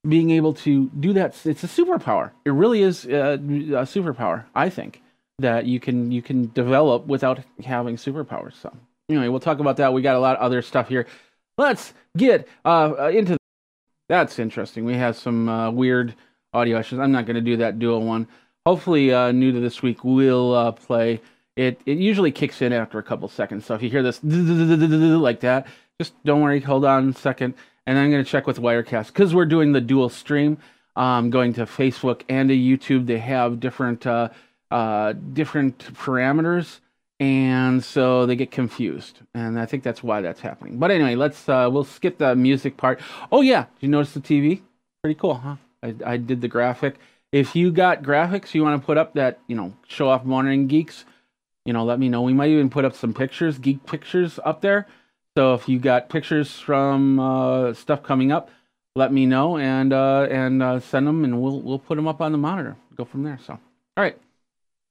Being 0.09 0.31
able 0.31 0.55
to 0.55 0.91
do 0.99 1.13
that, 1.13 1.47
it's 1.47 1.63
a 1.63 1.69
superpower. 1.69 2.33
It 2.45 2.51
really 2.51 2.83
is 2.83 3.05
a, 3.05 3.35
a 3.35 3.87
superpower, 3.87 4.45
I 4.53 4.69
think, 4.69 5.01
that 5.39 5.67
you 5.67 5.79
can 5.79 6.11
you 6.11 6.23
can 6.23 6.51
develop 6.53 7.07
without 7.07 7.39
having 7.65 7.95
superpowers. 7.95 8.55
So 8.61 8.75
anyway, 9.09 9.29
we'll 9.29 9.39
talk 9.39 9.61
about 9.61 9.77
that. 9.77 9.93
We 9.93 10.03
got 10.03 10.17
a 10.17 10.19
lot 10.19 10.37
of 10.37 10.43
other 10.43 10.61
stuff 10.61 10.89
here. 10.89 11.07
Let's 11.57 11.95
get 12.17 12.49
uh, 12.65 12.95
uh 12.99 13.11
into. 13.15 13.37
That's 14.09 14.41
interesting. 14.41 14.85
We 14.85 14.95
have 14.95 15.17
some 15.17 15.49
uh, 15.49 15.71
weird 15.71 16.17
audio 16.53 16.79
issues. 16.79 16.99
I'm 16.99 17.13
not 17.13 17.27
going 17.27 17.37
to 17.37 17.41
do 17.41 17.57
that 17.59 17.79
dual 17.79 18.03
one. 18.03 18.29
Hopefully, 18.67 19.13
uh, 19.13 19.33
new 19.33 19.53
to 19.53 19.61
this 19.61 19.83
week 19.83 20.05
will 20.05 20.55
uh, 20.55 20.73
play 20.73 21.21
it 21.57 21.81
it 21.85 21.99
usually 21.99 22.33
kicks 22.33 22.63
in 22.63 22.73
after 22.73 22.99
a 22.99 23.03
couple 23.03 23.29
seconds. 23.29 23.67
So 23.67 23.75
if 23.75 23.83
you 23.83 23.91
hear 23.91 24.03
this 24.03 24.21
like 24.25 25.41
that, 25.41 25.67
just 26.01 26.13
don't 26.25 26.41
worry, 26.41 26.61
hold 26.61 26.85
on 26.85 27.11
a 27.11 27.13
second, 27.15 27.55
and 27.87 27.99
I'm 27.99 28.11
going 28.11 28.25
to 28.25 28.31
check 28.31 28.47
with 28.47 28.59
Wirecast 28.59 29.09
because 29.09 29.35
we're 29.35 29.47
doing 29.47 29.73
the 29.73 29.81
dual 29.81 30.09
stream. 30.09 30.59
Um, 30.95 31.31
going 31.31 31.55
to 31.55 31.65
Facebook 31.65 32.21
and 32.29 32.51
to 32.51 32.55
YouTube, 32.55 33.07
they 33.07 33.19
have 33.19 33.61
different 33.61 34.07
uh, 34.07 34.29
uh, 34.71 35.15
different 35.15 35.79
parameters, 35.95 36.81
and 37.19 37.83
so 37.83 38.27
they 38.27 38.37
get 38.37 38.51
confused. 38.51 39.21
And 39.35 39.59
I 39.59 39.65
think 39.65 39.85
that's 39.85 40.03
why 40.03 40.21
that's 40.21 40.41
happening. 40.41 40.79
But 40.79 40.91
anyway, 40.91 41.15
let's 41.15 41.49
uh, 41.49 41.69
we'll 41.73 41.85
skip 41.85 42.19
the 42.19 42.37
music 42.37 42.77
part. 42.77 43.01
Oh 43.31 43.41
yeah, 43.41 43.65
did 43.75 43.87
you 43.87 43.89
notice 43.89 44.13
the 44.13 44.21
TV? 44.21 44.61
Pretty 45.03 45.19
cool, 45.19 45.35
huh? 45.35 45.57
I, 45.83 45.95
I 46.05 46.17
did 46.17 46.41
the 46.41 46.49
graphic. 46.49 46.97
If 47.33 47.57
you 47.57 47.73
got 47.73 48.03
graphics 48.03 48.55
you 48.55 48.63
want 48.63 48.81
to 48.81 48.87
put 48.87 48.99
up 48.99 49.15
that 49.15 49.41
you 49.47 49.57
know 49.57 49.75
show 49.89 50.09
off 50.09 50.25
morning 50.25 50.69
geeks, 50.69 51.05
you 51.65 51.73
know, 51.73 51.85
let 51.85 51.99
me 51.99 52.09
know. 52.09 52.23
We 52.23 52.33
might 52.33 52.51
even 52.51 52.71
put 52.71 52.85
up 52.85 52.95
some 52.95 53.15
pictures, 53.15 53.59
geek 53.59 53.87
pictures 53.87 54.39
up 54.45 54.61
there. 54.61 54.87
So 55.37 55.55
if 55.55 55.69
you 55.69 55.79
got 55.79 56.09
pictures 56.09 56.59
from 56.59 57.19
uh, 57.19 57.75
stuff 57.75 58.03
coming 58.03 58.33
up, 58.33 58.51
let 58.95 59.13
me 59.13 59.25
know 59.25 59.57
and 59.57 59.93
uh, 59.93 60.27
and 60.31 60.63
uh, 60.63 60.81
send 60.81 61.07
them, 61.07 61.25
and 61.25 61.41
we'll 61.41 61.61
we'll 61.61 61.79
put 61.79 61.97
them 61.97 62.07
up 62.07 62.21
on 62.21 62.33
the 62.33 62.39
monitor. 62.39 62.77
Go 62.95 63.07
from 63.07 63.23
there. 63.23 63.39
So, 63.45 63.55
all 63.55 63.61
right, 63.97 64.19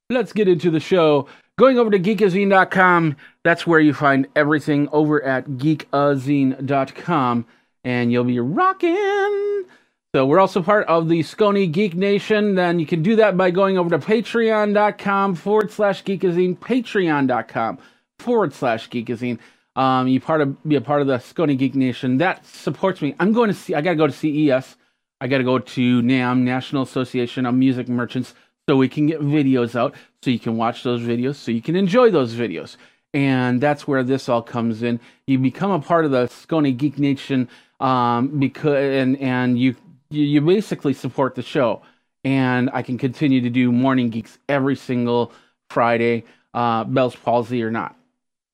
let's 0.10 0.34
get 0.34 0.48
into 0.48 0.72
the 0.72 0.80
show. 0.80 1.28
Going 1.60 1.78
over 1.78 1.92
to 1.92 2.00
geekazine.com, 2.00 3.18
that's 3.44 3.68
where 3.68 3.80
you 3.80 3.94
find 3.94 4.28
everything 4.36 4.90
over 4.92 5.22
at 5.22 5.46
geekazine.com, 5.46 7.46
and 7.84 8.12
you'll 8.12 8.24
be 8.24 8.40
rocking 8.40 9.66
so 10.14 10.26
we're 10.26 10.40
also 10.40 10.62
part 10.62 10.86
of 10.88 11.08
the 11.08 11.22
Scony 11.22 11.72
Geek 11.72 11.96
Nation. 11.96 12.56
Then 12.56 12.80
you 12.80 12.86
can 12.86 13.02
do 13.02 13.16
that 13.16 13.38
by 13.38 13.50
going 13.50 13.78
over 13.78 13.90
to 13.90 13.98
patreon.com 13.98 15.36
forward 15.36 15.72
slash 15.72 16.04
geekazine, 16.04 16.58
patreon.com 16.58 17.80
forward 18.20 18.54
slash 18.54 18.90
geekazine. 18.90 19.40
Um, 19.78 20.10
you 20.10 20.20
part 20.20 20.42
of 20.42 20.62
be 20.64 20.76
a 20.76 20.82
part 20.82 21.00
of 21.00 21.08
the 21.08 21.16
Scony 21.18 21.58
Geek 21.58 21.76
Nation. 21.76 22.18
That 22.18 22.46
supports 22.46 23.02
me. 23.02 23.16
I'm 23.22 23.32
going 23.32 23.48
to 23.48 23.54
see 23.54 23.74
I 23.74 23.80
gotta 23.80 23.96
go 23.96 24.06
to 24.06 24.12
CES. 24.12 24.76
I 25.22 25.28
gotta 25.28 25.46
go 25.46 25.60
to 25.60 26.02
NAMM, 26.02 26.40
National 26.40 26.84
Association 26.84 27.46
of 27.46 27.56
Music 27.56 27.88
Merchants, 27.88 28.34
so 28.68 28.76
we 28.76 28.90
can 28.90 29.08
get 29.08 29.22
videos 29.22 29.76
out, 29.78 29.96
so 30.22 30.30
you 30.30 30.40
can 30.40 30.58
watch 30.58 30.84
those 30.84 31.00
videos, 31.00 31.36
so 31.36 31.52
you 31.52 31.62
can 31.62 31.78
enjoy 31.78 32.12
those 32.12 32.34
videos. 32.34 32.76
And 33.14 33.62
that's 33.62 33.88
where 33.88 34.04
this 34.04 34.28
all 34.28 34.42
comes 34.42 34.84
in. 34.84 35.00
You 35.26 35.40
become 35.40 35.72
a 35.72 35.80
part 35.80 36.04
of 36.04 36.12
the 36.12 36.26
Scony 36.26 36.76
Geek 36.76 37.00
Nation 37.00 37.48
um, 37.80 38.40
because 38.40 38.76
and 38.76 39.18
and 39.22 39.58
you 39.58 39.78
you, 40.12 40.24
you 40.24 40.42
basically 40.42 40.94
support 40.94 41.36
the 41.36 41.42
show. 41.42 41.82
And 42.24 42.70
I 42.72 42.84
can 42.84 42.98
continue 42.98 43.42
to 43.42 43.50
do 43.50 43.72
Morning 43.72 44.10
Geeks 44.10 44.38
every 44.48 44.76
single 44.76 45.32
Friday, 45.70 46.26
uh, 46.54 46.84
Bell's 46.84 47.16
Palsy 47.16 47.64
or 47.64 47.72
not. 47.72 47.96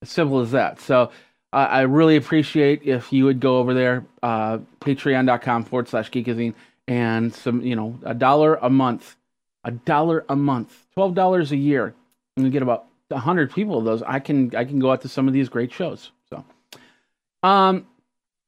As 0.02 0.10
simple 0.10 0.40
as 0.40 0.52
that. 0.52 0.80
So 0.80 1.12
uh, 1.52 1.56
I 1.56 1.82
really 1.82 2.16
appreciate 2.16 2.84
if 2.84 3.12
you 3.12 3.26
would 3.26 3.40
go 3.40 3.58
over 3.58 3.74
there, 3.74 4.06
uh, 4.24 4.60
patreon.com 4.80 5.66
forward 5.66 5.90
slash 5.90 6.12
geekazine, 6.12 6.54
and 6.88 7.34
some, 7.34 7.62
you 7.62 7.76
know, 7.76 8.00
a 8.04 8.14
dollar 8.14 8.56
a 8.56 8.70
month, 8.70 9.18
a 9.66 9.72
dollar 9.72 10.24
a 10.30 10.36
month, 10.36 10.86
$12 10.96 11.52
a 11.52 11.58
year. 11.58 11.94
And 12.38 12.46
you 12.46 12.52
get 12.52 12.62
about 12.62 12.86
hundred 13.12 13.54
people 13.54 13.78
of 13.78 13.86
those, 13.86 14.04
I 14.04 14.20
can 14.20 14.54
I 14.56 14.66
can 14.66 14.80
go 14.80 14.92
out 14.92 15.02
to 15.02 15.10
some 15.10 15.28
of 15.28 15.34
these 15.34 15.48
great 15.50 15.72
shows. 15.72 16.12
So, 16.30 16.44
um, 17.42 17.88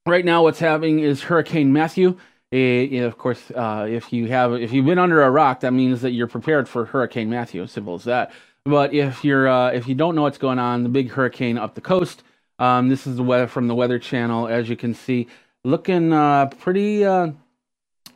right 0.05 0.25
now 0.25 0.43
what's 0.43 0.59
happening 0.59 0.99
is 0.99 1.23
Hurricane 1.23 1.71
Matthew. 1.71 2.17
It, 2.51 3.03
of 3.03 3.17
course, 3.17 3.51
uh, 3.51 3.85
if 3.87 4.11
you 4.11 4.27
have 4.27 4.53
if 4.53 4.73
you've 4.73 4.85
been 4.85 4.97
under 4.97 5.21
a 5.21 5.29
rock, 5.29 5.59
that 5.59 5.71
means 5.71 6.01
that 6.01 6.11
you're 6.11 6.27
prepared 6.27 6.67
for 6.67 6.85
Hurricane 6.85 7.29
Matthew. 7.29 7.65
Simple 7.67 7.95
as 7.95 8.05
that. 8.05 8.31
But 8.65 8.93
if 8.93 9.23
you're 9.23 9.47
uh, 9.47 9.71
if 9.71 9.87
you 9.87 9.93
don't 9.93 10.15
know 10.15 10.23
what's 10.23 10.39
going 10.39 10.57
on, 10.57 10.83
the 10.83 10.89
big 10.89 11.11
hurricane 11.11 11.57
up 11.57 11.75
the 11.75 11.81
coast. 11.81 12.23
Um, 12.57 12.89
this 12.89 13.05
is 13.07 13.15
the 13.17 13.23
weather 13.23 13.47
from 13.47 13.67
the 13.67 13.75
Weather 13.75 13.99
Channel, 13.99 14.47
as 14.47 14.67
you 14.67 14.75
can 14.75 14.93
see, 14.93 15.27
looking 15.63 16.11
uh, 16.11 16.47
pretty. 16.47 17.05
Uh, 17.05 17.31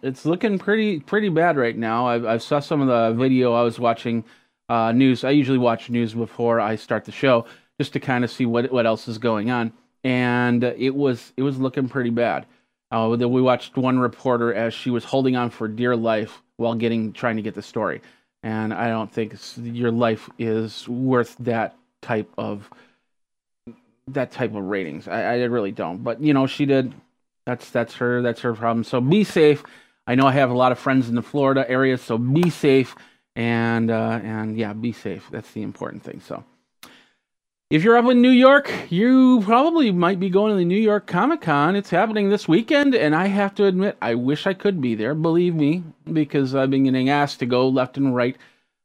it's 0.01 0.25
looking 0.25 0.57
pretty 0.57 0.99
pretty 0.99 1.29
bad 1.29 1.55
right 1.55 1.77
now. 1.77 2.07
I, 2.07 2.33
I 2.33 2.37
saw 2.37 2.59
some 2.59 2.81
of 2.81 2.87
the 2.87 3.17
video 3.17 3.53
I 3.53 3.61
was 3.61 3.79
watching 3.79 4.25
uh, 4.67 4.91
news. 4.91 5.23
I 5.23 5.29
usually 5.29 5.59
watch 5.59 5.89
news 5.89 6.13
before 6.13 6.59
I 6.59 6.75
start 6.75 7.05
the 7.05 7.11
show 7.11 7.45
just 7.79 7.93
to 7.93 7.99
kind 7.99 8.23
of 8.23 8.31
see 8.31 8.47
what 8.47 8.71
what 8.71 8.85
else 8.85 9.07
is 9.07 9.19
going 9.19 9.51
on, 9.51 9.73
and 10.03 10.63
it 10.63 10.95
was 10.95 11.33
it 11.37 11.43
was 11.43 11.59
looking 11.59 11.87
pretty 11.87 12.09
bad. 12.09 12.47
Uh, 12.93 13.07
we 13.09 13.41
watched 13.41 13.75
one 13.75 13.97
reporter 13.97 14.53
as 14.53 14.71
she 14.71 14.91
was 14.91 15.03
holding 15.03 15.35
on 15.35 15.50
for 15.50 15.67
dear 15.67 15.95
life 15.95 16.43
while 16.57 16.75
getting 16.75 17.12
trying 17.12 17.38
to 17.38 17.41
get 17.41 17.55
the 17.55 17.62
story, 17.63 18.01
and 18.43 18.71
I 18.71 18.88
don't 18.88 19.12
think 19.12 19.35
your 19.57 19.89
life 19.89 20.29
is 20.38 20.88
worth 20.88 21.35
that 21.39 21.75
type 22.03 22.29
of 22.38 22.69
that 24.09 24.31
type 24.31 24.53
of 24.53 24.63
ratings. 24.63 25.07
I, 25.07 25.23
I 25.23 25.43
really 25.45 25.71
don't. 25.71 26.03
But 26.03 26.21
you 26.21 26.35
know, 26.35 26.45
she 26.45 26.67
did. 26.67 26.93
That's 27.47 27.71
that's 27.71 27.95
her 27.95 28.21
that's 28.21 28.41
her 28.41 28.53
problem. 28.53 28.83
So 28.83 29.01
be 29.01 29.23
safe. 29.23 29.63
I 30.05 30.13
know 30.13 30.27
I 30.27 30.33
have 30.33 30.51
a 30.51 30.57
lot 30.57 30.71
of 30.71 30.77
friends 30.77 31.09
in 31.09 31.15
the 31.15 31.23
Florida 31.23 31.67
area, 31.67 31.97
so 31.97 32.19
be 32.19 32.51
safe 32.51 32.95
and 33.35 33.89
uh, 33.89 34.19
and 34.23 34.55
yeah, 34.55 34.73
be 34.73 34.91
safe. 34.91 35.27
That's 35.31 35.51
the 35.51 35.63
important 35.63 36.03
thing. 36.03 36.21
So. 36.21 36.43
If 37.70 37.84
you're 37.84 37.98
up 37.98 38.10
in 38.10 38.22
New 38.22 38.29
York, 38.29 38.72
you 38.91 39.41
probably 39.41 39.91
might 39.91 40.22
be 40.22 40.29
going 40.29 40.51
to 40.53 40.58
the 40.58 40.63
New 40.63 40.79
York 40.79 41.05
Comic 41.05 41.41
Con. 41.41 41.75
It's 41.75 41.89
happening 41.89 42.29
this 42.29 42.48
weekend, 42.48 42.96
and 42.96 43.13
I 43.13 43.27
have 43.27 43.53
to 43.55 43.65
admit, 43.65 43.98
I 44.01 44.15
wish 44.15 44.48
I 44.48 44.53
could 44.53 44.79
be 44.79 44.96
there, 44.96 45.13
believe 45.13 45.53
me, 45.53 45.84
because 46.13 46.55
I've 46.55 46.72
been 46.72 46.86
getting 46.86 47.10
asked 47.10 47.39
to 47.39 47.46
go 47.46 47.67
left 47.67 47.98
and 47.98 48.15
right. 48.15 48.38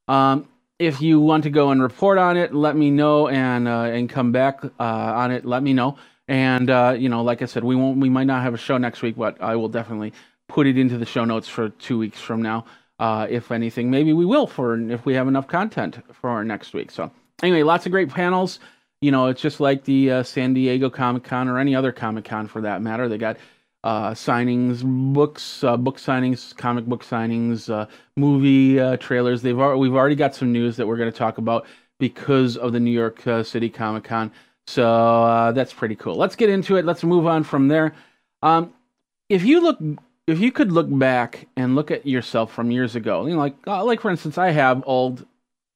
Um, 0.09 0.49
if 0.81 1.01
you 1.01 1.21
want 1.21 1.45
to 1.45 1.51
go 1.51 1.71
and 1.71 1.81
report 1.81 2.19
on 2.19 2.37
it, 2.37 2.53
let 2.53 2.75
me 2.77 2.91
know 2.91 3.29
and 3.29 3.69
uh, 3.69 3.83
and 3.83 4.11
come 4.11 4.33
back 4.33 4.65
uh, 4.65 4.71
on 4.81 5.31
it. 5.31 5.45
Let 5.45 5.63
me 5.63 5.75
know. 5.75 5.97
And 6.27 6.69
uh, 6.69 6.97
you 6.99 7.09
know, 7.09 7.23
like 7.23 7.41
I 7.41 7.47
said, 7.47 7.63
we 7.63 7.77
won't. 7.77 7.99
We 7.99 8.09
might 8.09 8.27
not 8.27 8.43
have 8.43 8.55
a 8.55 8.59
show 8.59 8.79
next 8.79 9.03
week, 9.03 9.17
but 9.17 9.41
I 9.41 9.55
will 9.57 9.69
definitely 9.69 10.13
put 10.49 10.67
it 10.67 10.77
into 10.77 10.99
the 10.99 11.07
show 11.07 11.25
notes 11.25 11.47
for 11.49 11.69
two 11.69 11.99
weeks 11.99 12.21
from 12.21 12.43
now. 12.43 12.65
Uh, 12.99 13.29
if 13.31 13.53
anything, 13.53 13.91
maybe 13.93 14.13
we 14.13 14.27
will 14.27 14.49
for 14.49 14.77
if 14.91 15.07
we 15.07 15.15
have 15.15 15.29
enough 15.29 15.47
content 15.47 16.01
for 16.13 16.31
our 16.31 16.45
next 16.45 16.75
week. 16.75 16.91
So 16.91 17.13
anyway, 17.42 17.62
lots 17.62 17.87
of 17.87 17.92
great 17.92 18.09
panels 18.09 18.59
you 19.00 19.11
know, 19.12 19.26
it's 19.28 19.40
just 19.40 19.61
like 19.61 19.85
the 19.85 20.11
uh, 20.11 20.23
San 20.23 20.54
Diego 20.54 20.90
Comic 20.90 21.25
Con 21.25 21.49
or 21.49 21.59
any 21.59 21.75
other 21.75 21.92
Comic 21.92 22.25
Con 22.25 22.49
for 22.49 22.61
that 22.62 22.83
matter. 22.83 23.09
They 23.09 23.18
got 23.18 23.37
uh, 23.85 24.11
signings, 24.11 24.83
books, 25.14 25.62
uh, 25.62 25.76
book 25.76 25.99
signings, 25.99 26.57
comic 26.57 26.85
book 26.87 27.04
signings, 27.04 27.73
uh, 27.73 27.87
movie 28.16 28.80
uh, 28.80 28.97
trailers. 28.97 29.42
They've 29.42 29.57
we've 29.57 29.95
already 29.95 30.16
got 30.16 30.35
some 30.35 30.52
news 30.52 30.76
that 30.76 30.87
we're 30.87 30.97
going 30.97 31.11
to 31.11 31.16
talk 31.16 31.38
about 31.38 31.66
because 32.00 32.57
of 32.57 32.73
the 32.73 32.80
New 32.80 32.90
York 32.90 33.25
uh, 33.26 33.42
City 33.45 33.71
Comic 33.71 34.04
Con. 34.04 34.33
So 34.66 35.52
that's 35.54 35.73
pretty 35.73 35.95
cool. 35.95 36.16
Let's 36.16 36.37
get 36.37 36.50
into 36.50 36.76
it. 36.76 36.85
Let's 36.85 37.04
move 37.04 37.26
on 37.26 37.45
from 37.45 37.68
there. 37.68 37.95
Um, 38.42 38.75
if 39.28 39.45
you 39.45 39.61
look, 39.61 39.78
if 40.26 40.40
you 40.40 40.50
could 40.50 40.73
look 40.73 40.87
back 40.90 41.47
and 41.57 41.76
look 41.76 41.90
at 41.90 42.04
yourself 42.04 42.52
from 42.52 42.71
years 42.73 42.97
ago, 42.97 43.26
you 43.26 43.35
know, 43.35 43.38
like 43.38 43.64
like 43.64 44.00
for 44.00 44.11
instance, 44.11 44.38
I 44.38 44.50
have 44.50 44.83
old 44.87 45.25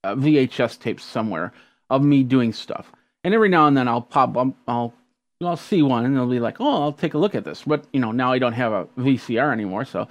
VHS 0.05 0.79
tapes 0.79 1.05
somewhere 1.05 1.53
of 1.91 2.03
me 2.03 2.23
doing 2.23 2.53
stuff 2.53 2.93
and 3.25 3.35
every 3.35 3.49
now 3.49 3.67
and 3.67 3.77
then 3.77 3.89
I'll 3.89 4.03
pop, 4.03 4.37
I'll, 4.37 4.55
I'll, 4.67 4.95
I'll 5.43 5.57
see 5.57 5.83
one, 5.83 6.05
and 6.05 6.17
they'll 6.17 6.29
be 6.29 6.41
like, 6.41 6.61
"Oh, 6.61 6.83
I'll 6.83 6.93
take 6.93 7.15
a 7.15 7.19
look 7.19 7.35
at 7.35 7.45
this." 7.45 7.63
But 7.67 7.85
you 7.93 8.01
know, 8.01 8.13
now 8.13 8.33
I 8.33 8.39
don't 8.39 8.53
have 8.53 8.73
a 8.73 8.85
VCR 8.99 9.53
anymore, 9.53 9.85
so 9.85 10.07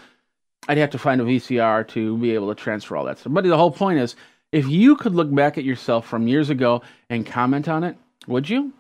I'd 0.68 0.78
have 0.78 0.90
to 0.92 0.98
find 0.98 1.22
a 1.22 1.24
VCR 1.24 1.88
to 1.90 2.18
be 2.18 2.32
able 2.32 2.50
to 2.50 2.56
transfer 2.56 2.98
all 2.98 3.06
that 3.06 3.18
stuff. 3.18 3.34
But 3.34 3.46
the 3.46 3.56
whole 3.56 3.72
point 3.72 4.00
is, 4.00 4.16
if 4.52 4.68
you 4.68 4.98
could 4.98 5.16
look 5.16 5.34
back 5.34 5.58
at 5.58 5.64
yourself 5.64 6.06
from 6.06 6.28
years 6.28 6.50
ago 6.50 6.82
and 7.10 7.26
comment 7.26 7.70
on 7.70 7.86
it, 7.86 7.96
would 8.28 8.50
you? 8.50 8.74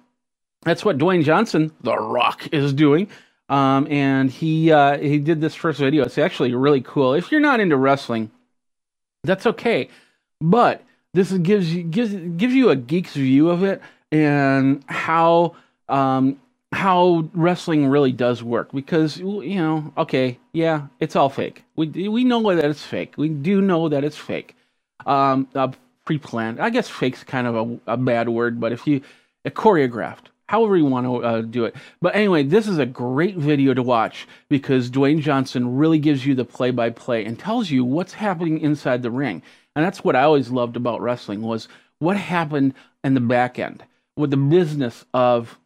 That's 0.63 0.83
what 0.83 0.97
Dwayne 0.97 1.23
Johnson, 1.23 1.71
The 1.81 1.97
Rock, 1.97 2.49
is 2.53 2.73
doing. 2.73 3.07
Um, 3.47 3.87
and 3.89 4.29
he 4.29 4.71
uh, 4.71 4.97
he 4.97 5.19
did 5.19 5.39
this 5.39 5.55
first 5.55 5.79
video. 5.79 6.03
It's 6.03 6.17
actually 6.17 6.53
really 6.53 6.81
cool. 6.81 7.13
If 7.13 7.31
you're 7.31 7.41
not 7.41 7.61
into 7.61 7.77
wrestling, 7.77 8.29
that's 9.23 9.45
okay. 9.45 9.89
But 10.41 10.83
this 11.13 11.31
gives 11.33 11.73
you 11.73 11.83
gives 11.83 12.13
gives 12.37 12.53
you 12.53 12.69
a 12.71 12.75
geek's 12.77 13.15
view 13.15 13.49
of 13.49 13.63
it 13.63 13.81
and 14.11 14.83
how 14.87 15.55
um, 15.89 16.39
how 16.73 17.29
wrestling 17.33 17.87
really 17.87 18.13
does 18.13 18.43
work 18.43 18.71
because 18.73 19.17
you 19.19 19.55
know 19.57 19.93
okay 19.97 20.39
yeah 20.53 20.87
it's 20.99 21.15
all 21.15 21.29
fake. 21.29 21.63
We 21.77 21.87
we 22.09 22.23
know 22.25 22.55
that 22.55 22.65
it's 22.65 22.83
fake. 22.85 23.15
We 23.17 23.29
do 23.29 23.61
know 23.61 23.89
that 23.89 24.03
it's 24.03 24.17
fake. 24.17 24.55
Um 25.05 25.47
uh, 25.55 25.69
pre-planned 26.05 26.59
i 26.61 26.69
guess 26.69 26.89
fake's 26.89 27.23
kind 27.23 27.47
of 27.47 27.55
a, 27.87 27.93
a 27.93 27.97
bad 27.97 28.29
word 28.29 28.59
but 28.59 28.73
if 28.73 28.87
you 28.87 29.01
uh, 29.45 29.51
choreographed 29.51 30.25
however 30.49 30.77
you 30.77 30.85
want 30.85 31.07
to 31.07 31.23
uh, 31.23 31.41
do 31.41 31.65
it. 31.65 31.75
But 32.01 32.15
anyway 32.15 32.43
this 32.43 32.67
is 32.67 32.79
a 32.79 32.85
great 32.87 33.37
video 33.37 33.73
to 33.75 33.83
watch 33.83 34.27
because 34.49 34.91
dwayne 34.91 35.21
johnson 35.21 35.77
really 35.77 35.99
gives 35.99 36.25
you 36.25 36.35
the 36.35 36.45
play-by-play 36.45 37.25
and 37.25 37.39
tells 37.39 37.69
you 37.71 37.85
what's 37.85 38.13
happening 38.13 38.59
inside 38.59 39.03
the 39.03 39.11
ring 39.11 39.43
and 39.75 39.85
that's 39.85 40.03
what 40.03 40.15
i 40.15 40.23
always 40.23 40.49
loved 40.49 40.75
about 40.75 41.01
wrestling 41.01 41.41
was 41.41 41.67
what 41.99 42.17
happened 42.17 42.73
in 43.03 43.13
the 43.13 43.21
back 43.21 43.59
end 43.59 43.83
with 44.15 44.31
the 44.31 44.37
business 44.37 45.05
of 45.13 45.57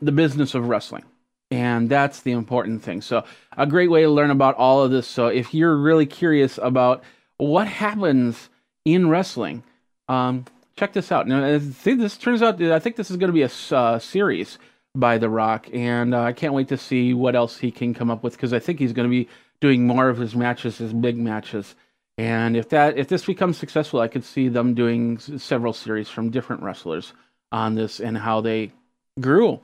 the 0.00 0.12
business 0.12 0.54
of 0.54 0.68
wrestling. 0.68 1.04
And 1.50 1.88
that's 1.88 2.20
the 2.22 2.32
important 2.32 2.82
thing. 2.82 3.00
So, 3.00 3.24
a 3.56 3.66
great 3.66 3.90
way 3.90 4.02
to 4.02 4.08
learn 4.08 4.30
about 4.30 4.56
all 4.56 4.82
of 4.82 4.90
this. 4.90 5.06
So, 5.06 5.26
if 5.26 5.54
you're 5.54 5.76
really 5.76 6.06
curious 6.06 6.58
about 6.60 7.04
what 7.36 7.66
happens 7.66 8.48
in 8.84 9.08
wrestling, 9.08 9.62
um, 10.08 10.46
check 10.76 10.92
this 10.92 11.12
out. 11.12 11.28
Now, 11.28 11.44
I 11.44 11.58
think 11.58 12.00
this 12.00 12.16
turns 12.16 12.42
out, 12.42 12.60
I 12.60 12.78
think 12.78 12.96
this 12.96 13.10
is 13.10 13.16
going 13.16 13.28
to 13.28 13.32
be 13.32 13.42
a 13.42 13.76
uh, 13.76 13.98
series 13.98 14.58
by 14.96 15.18
The 15.18 15.28
Rock, 15.28 15.68
and 15.72 16.14
uh, 16.14 16.22
I 16.22 16.32
can't 16.32 16.54
wait 16.54 16.68
to 16.68 16.76
see 16.76 17.14
what 17.14 17.36
else 17.36 17.58
he 17.58 17.70
can 17.70 17.94
come 17.94 18.10
up 18.10 18.22
with 18.22 18.34
because 18.34 18.52
I 18.52 18.58
think 18.58 18.78
he's 18.78 18.92
going 18.92 19.08
to 19.08 19.10
be 19.10 19.28
doing 19.60 19.86
more 19.86 20.08
of 20.08 20.18
his 20.18 20.34
matches, 20.34 20.78
his 20.78 20.92
big 20.92 21.16
matches. 21.16 21.74
And 22.16 22.56
if 22.56 22.68
that, 22.68 22.96
if 22.96 23.08
this 23.08 23.24
becomes 23.24 23.58
successful, 23.58 24.00
I 24.00 24.08
could 24.08 24.24
see 24.24 24.48
them 24.48 24.74
doing 24.74 25.18
several 25.18 25.72
series 25.72 26.08
from 26.08 26.30
different 26.30 26.62
wrestlers 26.62 27.12
on 27.50 27.74
this 27.74 28.00
and 28.00 28.16
how 28.16 28.40
they 28.40 28.72
grew, 29.20 29.60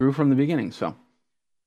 grew 0.00 0.12
from 0.12 0.30
the 0.30 0.36
beginning. 0.36 0.70
So, 0.70 0.94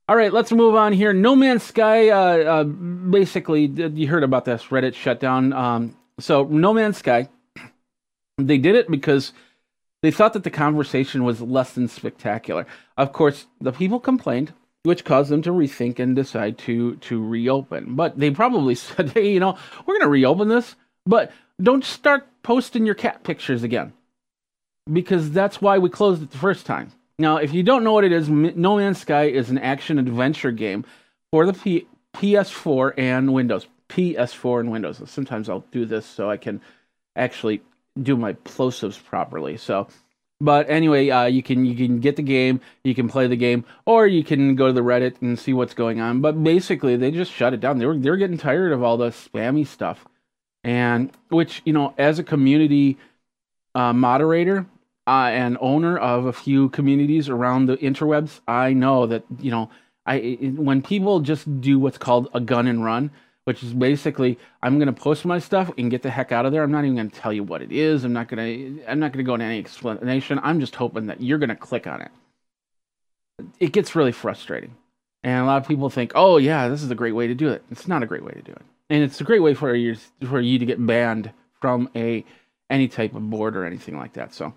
all 0.08 0.16
right, 0.16 0.32
let's 0.32 0.52
move 0.52 0.76
on 0.76 0.94
here. 0.94 1.14
No 1.14 1.36
Man's 1.36 1.64
Sky, 1.64 2.10
uh, 2.10 2.38
uh, 2.38 2.64
basically, 2.64 3.66
you 3.66 4.08
heard 4.08 4.24
about 4.24 4.46
this 4.46 4.64
Reddit 4.66 4.94
shutdown. 4.94 5.52
Um, 5.54 5.98
so, 6.20 6.44
No 6.44 6.74
Man's 6.74 6.98
Sky, 6.98 7.30
they 8.38 8.58
did 8.58 8.76
it 8.76 8.90
because 8.90 9.34
they 10.02 10.12
thought 10.12 10.34
that 10.34 10.44
the 10.44 10.50
conversation 10.50 11.24
was 11.24 11.42
less 11.42 11.74
than 11.74 11.88
spectacular. 11.88 12.66
Of 12.98 13.14
course, 13.14 13.48
the 13.60 13.72
people 13.72 14.00
complained, 14.00 14.54
which 14.84 15.06
caused 15.06 15.30
them 15.30 15.42
to 15.44 15.52
rethink 15.52 16.00
and 16.00 16.16
decide 16.16 16.58
to 16.60 16.96
to 16.98 17.24
reopen. 17.24 17.96
But 17.96 18.20
they 18.20 18.32
probably 18.32 18.76
said, 18.76 19.12
"Hey, 19.12 19.34
you 19.34 19.40
know, 19.40 19.58
we're 19.86 19.96
going 19.96 20.02
to 20.02 20.10
reopen 20.10 20.48
this, 20.48 20.76
but 21.06 21.32
don't 21.62 21.86
start 21.86 22.28
posting 22.44 22.86
your 22.86 22.96
cat 22.96 23.24
pictures 23.24 23.64
again." 23.64 23.94
because 24.92 25.32
that's 25.32 25.62
why 25.62 25.78
we 25.78 25.90
closed 25.90 26.24
it 26.24 26.32
the 26.32 26.38
first 26.38 26.66
time. 26.66 26.92
Now, 27.20 27.38
if 27.38 27.54
you 27.54 27.64
don't 27.64 27.84
know 27.84 27.94
what 27.94 28.04
it 28.04 28.12
is, 28.12 28.30
No 28.30 28.78
Man's 28.78 29.00
Sky 29.00 29.26
is 29.26 29.50
an 29.50 29.58
action 29.58 30.00
adventure 30.00 30.52
game 30.52 30.86
for 31.30 31.46
the 31.46 31.54
P- 31.54 31.88
PS4 32.16 32.94
and 32.98 33.34
Windows. 33.34 33.68
PS4 33.90 34.62
and 34.62 34.72
Windows. 34.72 35.02
Sometimes 35.06 35.50
I'll 35.50 35.66
do 35.72 35.86
this 35.86 36.06
so 36.06 36.30
I 36.30 36.38
can 36.38 36.62
actually 37.16 37.62
do 38.02 38.16
my 38.16 38.34
plosives 38.34 39.02
properly. 39.04 39.58
So, 39.58 39.88
but 40.42 40.70
anyway, 40.70 41.10
uh, 41.10 41.26
you 41.26 41.44
can 41.44 41.64
you 41.66 41.76
can 41.76 42.00
get 42.00 42.16
the 42.16 42.24
game, 42.24 42.60
you 42.84 42.96
can 42.96 43.08
play 43.08 43.28
the 43.28 43.36
game, 43.36 43.64
or 43.86 44.08
you 44.08 44.24
can 44.24 44.56
go 44.56 44.68
to 44.68 44.74
the 44.74 44.82
Reddit 44.82 45.22
and 45.22 45.38
see 45.38 45.54
what's 45.54 45.76
going 45.76 46.02
on. 46.02 46.20
But 46.20 46.44
basically, 46.44 46.98
they 46.98 47.12
just 47.12 47.32
shut 47.32 47.54
it 47.54 47.60
down. 47.60 47.78
They 47.78 47.86
were 47.86 47.98
they 47.98 48.10
were 48.10 48.18
getting 48.18 48.40
tired 48.40 48.72
of 48.72 48.82
all 48.82 48.98
the 48.98 49.10
spammy 49.10 49.66
stuff, 49.66 50.06
and 50.64 51.12
which 51.30 51.62
you 51.64 51.74
know, 51.74 51.94
as 51.98 52.18
a 52.18 52.24
community 52.24 52.98
uh, 53.76 53.94
moderator 53.94 54.66
uh, 55.06 55.30
and 55.32 55.58
owner 55.62 55.98
of 55.98 56.26
a 56.26 56.34
few 56.34 56.70
communities 56.70 57.30
around 57.30 57.68
the 57.68 57.78
interwebs, 57.78 58.40
I 58.48 58.74
know 58.74 59.06
that 59.06 59.24
you 59.40 59.52
know 59.52 59.70
I 60.08 60.38
when 60.56 60.82
people 60.82 61.20
just 61.20 61.62
do 61.62 61.78
what's 61.78 62.00
called 62.00 62.30
a 62.34 62.40
gun 62.40 62.66
and 62.66 62.84
run, 62.84 63.12
which 63.46 63.64
is 63.64 63.74
basically 63.74 64.38
I'm 64.62 64.78
going 64.78 64.94
to 64.94 65.02
post 65.02 65.26
my 65.26 65.40
stuff 65.40 65.72
and 65.78 65.90
get 65.90 66.02
the 66.02 66.10
heck 66.10 66.32
out 66.32 66.46
of 66.46 66.52
there. 66.52 66.64
I'm 66.64 66.72
not 66.72 66.84
even 66.84 66.96
going 66.96 67.10
to 67.10 67.20
tell 67.20 67.34
you 67.34 67.44
what 67.44 67.62
it 67.62 67.72
is. 67.72 68.04
I'm 68.04 68.14
not 68.14 68.28
going 68.28 68.78
to 68.78 68.86
I'm 68.88 69.00
not 69.00 69.12
going 69.12 69.24
to 69.24 69.28
go 69.28 69.34
into 69.34 69.46
any 69.46 69.60
explanation. 69.60 70.40
I'm 70.44 70.60
just 70.60 70.76
hoping 70.76 71.08
that 71.08 71.22
you're 71.22 71.40
going 71.40 71.50
to 71.50 71.56
click 71.56 71.88
on 71.88 72.02
it. 72.02 72.12
It 73.60 73.72
gets 73.72 73.96
really 73.96 74.12
frustrating. 74.12 74.76
And 75.24 75.44
a 75.44 75.46
lot 75.46 75.62
of 75.62 75.68
people 75.68 75.90
think, 75.90 76.14
"Oh 76.16 76.38
yeah, 76.38 76.68
this 76.68 76.82
is 76.82 76.90
a 76.90 76.96
great 76.96 77.14
way 77.14 77.28
to 77.28 77.36
do 77.36 77.50
it." 77.50 77.64
It's 77.70 77.88
not 77.88 78.02
a 78.02 78.08
great 78.08 78.24
way 78.24 78.32
to 78.32 78.42
do 78.42 78.52
it. 78.52 78.62
And 78.90 79.04
it's 79.04 79.22
a 79.22 79.24
great 79.24 79.42
way 79.42 79.54
for 79.54 79.74
you 79.76 79.96
for 80.28 80.40
you 80.40 80.58
to 80.58 80.66
get 80.66 80.84
banned 80.84 81.32
from 81.60 81.90
a 81.96 82.26
any 82.70 82.88
type 82.88 83.14
of 83.14 83.30
board 83.30 83.56
or 83.56 83.66
anything 83.66 83.98
like 83.98 84.14
that. 84.14 84.34
So, 84.34 84.54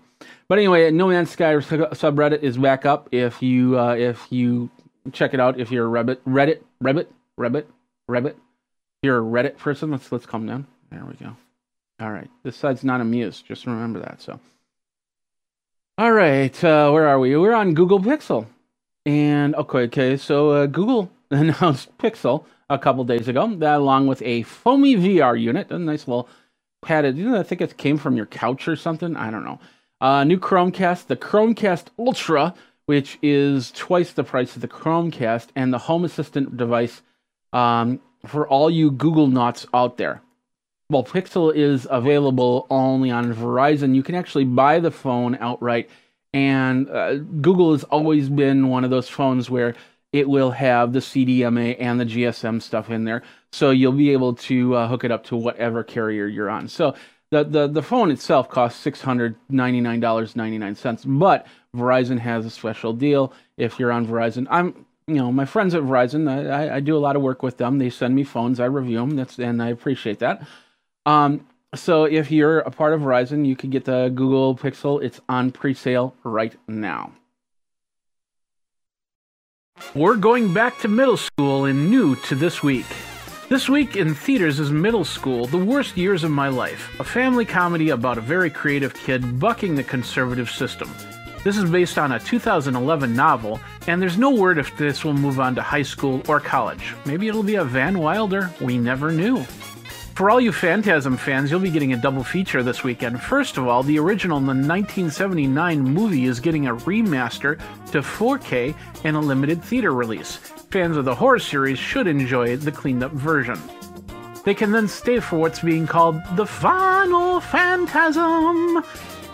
but 0.47 0.57
anyway, 0.57 0.89
No 0.89 1.07
Man's 1.07 1.29
Sky 1.29 1.53
subreddit 1.55 2.41
is 2.41 2.57
back 2.57 2.85
up. 2.85 3.09
If 3.11 3.41
you 3.43 3.77
uh, 3.79 3.95
if 3.95 4.25
you 4.31 4.69
check 5.11 5.33
it 5.33 5.39
out, 5.39 5.59
if 5.59 5.71
you're 5.71 5.85
a 5.85 6.03
Reddit 6.03 6.17
Reddit 6.27 6.61
Reddit 6.81 7.07
Reddit 7.39 7.65
Reddit, 8.09 8.35
you're 9.05 9.19
a 9.19 9.21
Reddit 9.21 9.57
person, 9.57 9.91
let's 9.91 10.11
let's 10.11 10.25
calm 10.25 10.45
down. 10.45 10.67
There 10.91 11.05
we 11.05 11.13
go. 11.13 11.35
All 11.99 12.11
right, 12.11 12.29
this 12.43 12.57
side's 12.57 12.83
not 12.83 12.99
amused. 12.99 13.47
Just 13.47 13.65
remember 13.65 13.99
that. 13.99 14.21
So, 14.21 14.39
all 15.97 16.11
right, 16.11 16.63
uh, 16.63 16.89
where 16.91 17.07
are 17.07 17.19
we? 17.19 17.37
We're 17.37 17.53
on 17.53 17.73
Google 17.73 17.99
Pixel, 17.99 18.47
and 19.05 19.55
okay, 19.55 19.79
okay. 19.79 20.17
So 20.17 20.49
uh, 20.49 20.65
Google 20.65 21.11
announced 21.31 21.97
Pixel 21.97 22.45
a 22.69 22.79
couple 22.79 23.03
days 23.03 23.27
ago, 23.27 23.55
that 23.55 23.77
along 23.77 24.07
with 24.07 24.21
a 24.23 24.41
foamy 24.43 24.95
VR 24.95 25.39
unit, 25.39 25.71
a 25.71 25.79
nice 25.79 26.07
little 26.07 26.27
padded. 26.81 27.17
You 27.17 27.29
know, 27.29 27.39
I 27.39 27.43
think 27.43 27.61
it 27.61 27.77
came 27.77 27.97
from 27.97 28.17
your 28.17 28.25
couch 28.25 28.67
or 28.67 28.75
something. 28.75 29.15
I 29.15 29.31
don't 29.31 29.45
know. 29.45 29.59
Uh, 30.01 30.23
new 30.23 30.39
Chromecast, 30.39 31.07
the 31.07 31.15
Chromecast 31.15 31.85
Ultra, 31.97 32.53
which 32.85 33.17
is 33.21 33.71
twice 33.71 34.11
the 34.11 34.23
price 34.23 34.55
of 34.55 34.61
the 34.61 34.67
Chromecast, 34.67 35.47
and 35.55 35.73
the 35.73 35.77
Home 35.77 36.03
Assistant 36.03 36.57
device 36.57 37.01
um, 37.53 38.01
for 38.25 38.47
all 38.47 38.69
you 38.69 38.91
Google 38.91 39.27
nuts 39.27 39.65
out 39.73 39.97
there. 39.97 40.21
Well, 40.89 41.03
Pixel 41.03 41.53
is 41.53 41.87
available 41.89 42.67
only 42.69 43.09
on 43.09 43.33
Verizon. 43.33 43.95
You 43.95 44.03
can 44.03 44.15
actually 44.15 44.45
buy 44.45 44.79
the 44.79 44.91
phone 44.91 45.35
outright, 45.39 45.89
and 46.33 46.89
uh, 46.89 47.15
Google 47.15 47.71
has 47.71 47.83
always 47.85 48.29
been 48.29 48.69
one 48.69 48.83
of 48.83 48.91
those 48.91 49.09
phones 49.09 49.49
where 49.49 49.75
it 50.13 50.29
will 50.29 50.51
have 50.51 50.93
the 50.93 50.99
CDMA 50.99 51.75
and 51.79 51.99
the 51.99 52.05
GSM 52.05 52.61
stuff 52.61 52.89
in 52.89 53.03
there. 53.03 53.23
So 53.51 53.71
you'll 53.71 53.91
be 53.91 54.11
able 54.11 54.35
to 54.35 54.75
uh, 54.75 54.87
hook 54.87 55.03
it 55.03 55.11
up 55.11 55.25
to 55.25 55.35
whatever 55.35 55.83
carrier 55.83 56.27
you're 56.27 56.49
on. 56.49 56.69
So 56.69 56.95
the, 57.31 57.43
the, 57.43 57.67
the 57.67 57.81
phone 57.81 58.11
itself 58.11 58.47
costs 58.47 58.85
$699.99, 58.85 61.19
but 61.19 61.47
Verizon 61.75 62.19
has 62.19 62.45
a 62.45 62.49
special 62.49 62.93
deal 62.93 63.33
if 63.57 63.77
you're 63.79 63.91
on 63.91 64.07
Verizon. 64.07 64.47
I'm, 64.49 64.85
you 65.07 65.15
know, 65.15 65.31
my 65.31 65.45
friends 65.45 65.75
at 65.75 65.83
Verizon, 65.83 66.29
I, 66.29 66.75
I 66.75 66.79
do 66.79 66.97
a 66.97 66.99
lot 66.99 67.15
of 67.15 67.21
work 67.21 67.43
with 67.43 67.57
them. 67.57 67.77
They 67.77 67.89
send 67.89 68.15
me 68.15 68.23
phones, 68.23 68.59
I 68.59 68.65
review 68.65 68.99
them, 68.99 69.11
that's, 69.11 69.37
and 69.37 69.61
I 69.61 69.69
appreciate 69.69 70.19
that. 70.19 70.45
Um, 71.05 71.45
so 71.75 72.05
if 72.05 72.31
you're 72.31 72.59
a 72.59 72.71
part 72.71 72.93
of 72.93 73.01
Verizon, 73.01 73.45
you 73.45 73.55
could 73.55 73.69
get 73.69 73.85
the 73.85 74.11
Google 74.13 74.55
Pixel. 74.55 75.03
It's 75.03 75.21
on 75.29 75.51
pre-sale 75.51 76.15
right 76.23 76.55
now. 76.67 77.11
We're 79.93 80.15
going 80.15 80.53
back 80.53 80.79
to 80.79 80.87
middle 80.87 81.17
school 81.17 81.65
and 81.65 81.89
new 81.89 82.15
to 82.15 82.35
this 82.35 82.63
week. 82.63 82.85
This 83.49 83.69
week 83.69 83.95
in 83.95 84.15
theaters 84.15 84.59
is 84.59 84.71
Middle 84.71 85.05
School, 85.05 85.45
The 85.45 85.57
Worst 85.57 85.97
Years 85.97 86.23
of 86.23 86.31
My 86.31 86.47
Life, 86.47 86.99
a 86.99 87.03
family 87.03 87.45
comedy 87.45 87.89
about 87.89 88.17
a 88.17 88.21
very 88.21 88.49
creative 88.49 88.93
kid 88.93 89.39
bucking 89.39 89.75
the 89.75 89.83
conservative 89.83 90.49
system. 90.49 90.89
This 91.45 91.57
is 91.57 91.69
based 91.69 91.99
on 91.99 92.13
a 92.13 92.19
2011 92.19 93.15
novel, 93.15 93.59
and 93.85 94.01
there's 94.01 94.17
no 94.17 94.31
word 94.31 94.57
if 94.57 94.75
this 94.77 95.05
will 95.05 95.13
move 95.13 95.39
on 95.39 95.53
to 95.53 95.61
high 95.61 95.83
school 95.83 96.23
or 96.27 96.39
college. 96.39 96.95
Maybe 97.05 97.27
it'll 97.27 97.43
be 97.43 97.53
a 97.53 97.63
Van 97.63 97.99
Wilder, 97.99 98.51
we 98.59 98.79
never 98.79 99.11
knew. 99.11 99.43
For 100.15 100.31
all 100.31 100.41
you 100.41 100.51
Phantasm 100.51 101.17
fans, 101.17 101.51
you'll 101.51 101.59
be 101.59 101.69
getting 101.69 101.93
a 101.93 101.97
double 101.97 102.23
feature 102.23 102.63
this 102.63 102.83
weekend. 102.83 103.21
First 103.21 103.57
of 103.57 103.67
all, 103.67 103.83
the 103.83 103.99
original 103.99 104.39
the 104.39 104.47
1979 104.47 105.81
movie 105.81 106.25
is 106.25 106.39
getting 106.39 106.65
a 106.65 106.75
remaster 106.77 107.59
to 107.91 107.99
4K 107.99 108.73
and 109.03 109.15
a 109.15 109.19
limited 109.19 109.63
theater 109.63 109.93
release. 109.93 110.37
Fans 110.71 110.97
of 110.97 111.05
the 111.05 111.13
horror 111.13 111.37
series 111.37 111.77
should 111.77 112.07
enjoy 112.07 112.57
the 112.57 112.71
cleaned 112.71 113.03
up 113.03 113.11
version. 113.11 113.61
They 114.45 114.55
can 114.55 114.71
then 114.71 114.87
stay 114.87 115.19
for 115.19 115.37
what's 115.37 115.59
being 115.59 115.85
called 115.85 116.19
the 116.35 116.47
Final 116.47 117.39
Phantasm. 117.39 118.83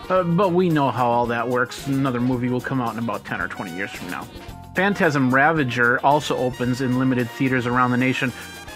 Uh, 0.08 0.22
but 0.22 0.52
we 0.52 0.68
know 0.68 0.90
how 0.90 1.10
all 1.10 1.26
that 1.26 1.48
works. 1.48 1.86
Another 1.86 2.20
movie 2.20 2.48
will 2.48 2.60
come 2.60 2.80
out 2.80 2.92
in 2.92 2.98
about 2.98 3.24
10 3.24 3.40
or 3.40 3.48
20 3.48 3.74
years 3.74 3.90
from 3.90 4.10
now. 4.10 4.26
Phantasm 4.74 5.32
Ravager 5.32 6.00
also 6.04 6.36
opens 6.36 6.80
in 6.80 6.98
limited 6.98 7.28
theaters 7.30 7.66
around 7.66 7.90
the 7.90 7.96
nation 7.96 8.32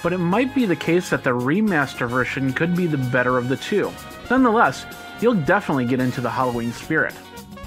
but 0.06 0.12
it 0.12 0.18
might 0.18 0.54
be 0.54 0.66
the 0.66 0.76
case 0.76 1.10
that 1.10 1.24
the 1.24 1.30
remaster 1.30 2.08
version 2.08 2.52
could 2.52 2.76
be 2.76 2.86
the 2.86 2.96
better 2.96 3.38
of 3.38 3.48
the 3.48 3.56
two. 3.56 3.92
Nonetheless, 4.30 4.86
you'll 5.20 5.34
definitely 5.34 5.84
get 5.84 5.98
into 5.98 6.20
the 6.20 6.30
Halloween 6.30 6.72
spirit. 6.72 7.12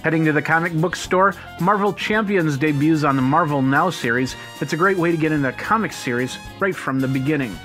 Heading 0.04 0.24
to 0.24 0.32
the 0.32 0.42
comic 0.42 0.72
book 0.74 0.96
store, 0.96 1.36
Marvel 1.60 1.92
Champions 1.92 2.58
debuts 2.58 3.04
on 3.04 3.18
the 3.18 3.22
Marvel 3.22 3.62
Now 3.62 3.90
series. 3.90 4.38
It's 4.62 4.72
a 4.72 4.78
great 4.78 4.98
way 4.98 5.12
to 5.12 5.18
get 5.18 5.34
into 5.34 5.48
the 5.48 5.58
comic 5.58 5.92
series 5.92 6.38
right 6.62 6.74
from 6.74 7.02
the 7.02 7.10
beginning. 7.10 7.58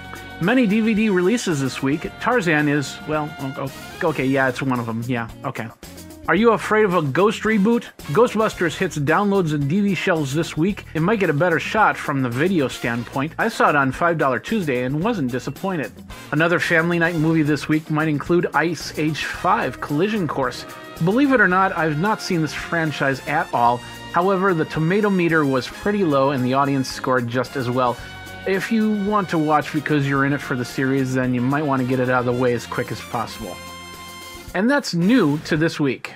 Many 0.44 0.68
DVD 0.68 1.10
releases 1.10 1.62
this 1.62 1.82
week. 1.82 2.10
Tarzan 2.20 2.68
is, 2.68 2.98
well, 3.08 3.34
oh, 3.40 3.54
oh, 4.02 4.08
okay, 4.10 4.26
yeah, 4.26 4.46
it's 4.46 4.60
one 4.60 4.78
of 4.78 4.84
them. 4.84 5.02
Yeah, 5.06 5.30
okay. 5.42 5.68
Are 6.28 6.34
you 6.34 6.52
afraid 6.52 6.84
of 6.84 6.92
a 6.92 7.00
Ghost 7.00 7.44
reboot? 7.44 7.84
Ghostbusters 8.12 8.76
hits 8.76 8.98
downloads 8.98 9.54
and 9.54 9.70
DVD 9.70 9.96
shelves 9.96 10.34
this 10.34 10.54
week. 10.54 10.84
It 10.92 11.00
might 11.00 11.18
get 11.18 11.30
a 11.30 11.32
better 11.32 11.58
shot 11.58 11.96
from 11.96 12.20
the 12.20 12.28
video 12.28 12.68
standpoint. 12.68 13.32
I 13.38 13.48
saw 13.48 13.70
it 13.70 13.76
on 13.76 13.90
$5 13.90 14.44
Tuesday 14.44 14.82
and 14.82 15.02
wasn't 15.02 15.32
disappointed. 15.32 15.92
Another 16.30 16.60
family 16.60 16.98
night 16.98 17.16
movie 17.16 17.42
this 17.42 17.66
week 17.66 17.90
might 17.90 18.08
include 18.08 18.46
Ice 18.52 18.98
Age 18.98 19.24
5 19.24 19.80
Collision 19.80 20.28
Course. 20.28 20.66
Believe 21.06 21.32
it 21.32 21.40
or 21.40 21.48
not, 21.48 21.74
I've 21.74 21.98
not 21.98 22.20
seen 22.20 22.42
this 22.42 22.52
franchise 22.52 23.26
at 23.26 23.48
all. 23.54 23.78
However, 24.12 24.52
the 24.52 24.66
tomato 24.66 25.08
meter 25.08 25.46
was 25.46 25.66
pretty 25.66 26.04
low 26.04 26.32
and 26.32 26.44
the 26.44 26.52
audience 26.52 26.90
scored 26.90 27.28
just 27.28 27.56
as 27.56 27.70
well. 27.70 27.96
If 28.46 28.70
you 28.70 28.92
want 29.04 29.30
to 29.30 29.38
watch 29.38 29.72
because 29.72 30.06
you're 30.06 30.26
in 30.26 30.34
it 30.34 30.40
for 30.40 30.54
the 30.54 30.66
series, 30.66 31.14
then 31.14 31.32
you 31.32 31.40
might 31.40 31.64
want 31.64 31.80
to 31.80 31.88
get 31.88 31.98
it 31.98 32.10
out 32.10 32.20
of 32.20 32.26
the 32.26 32.32
way 32.32 32.52
as 32.52 32.66
quick 32.66 32.92
as 32.92 33.00
possible. 33.00 33.56
And 34.54 34.70
that's 34.70 34.92
new 34.92 35.38
to 35.46 35.56
this 35.56 35.80
week. 35.80 36.12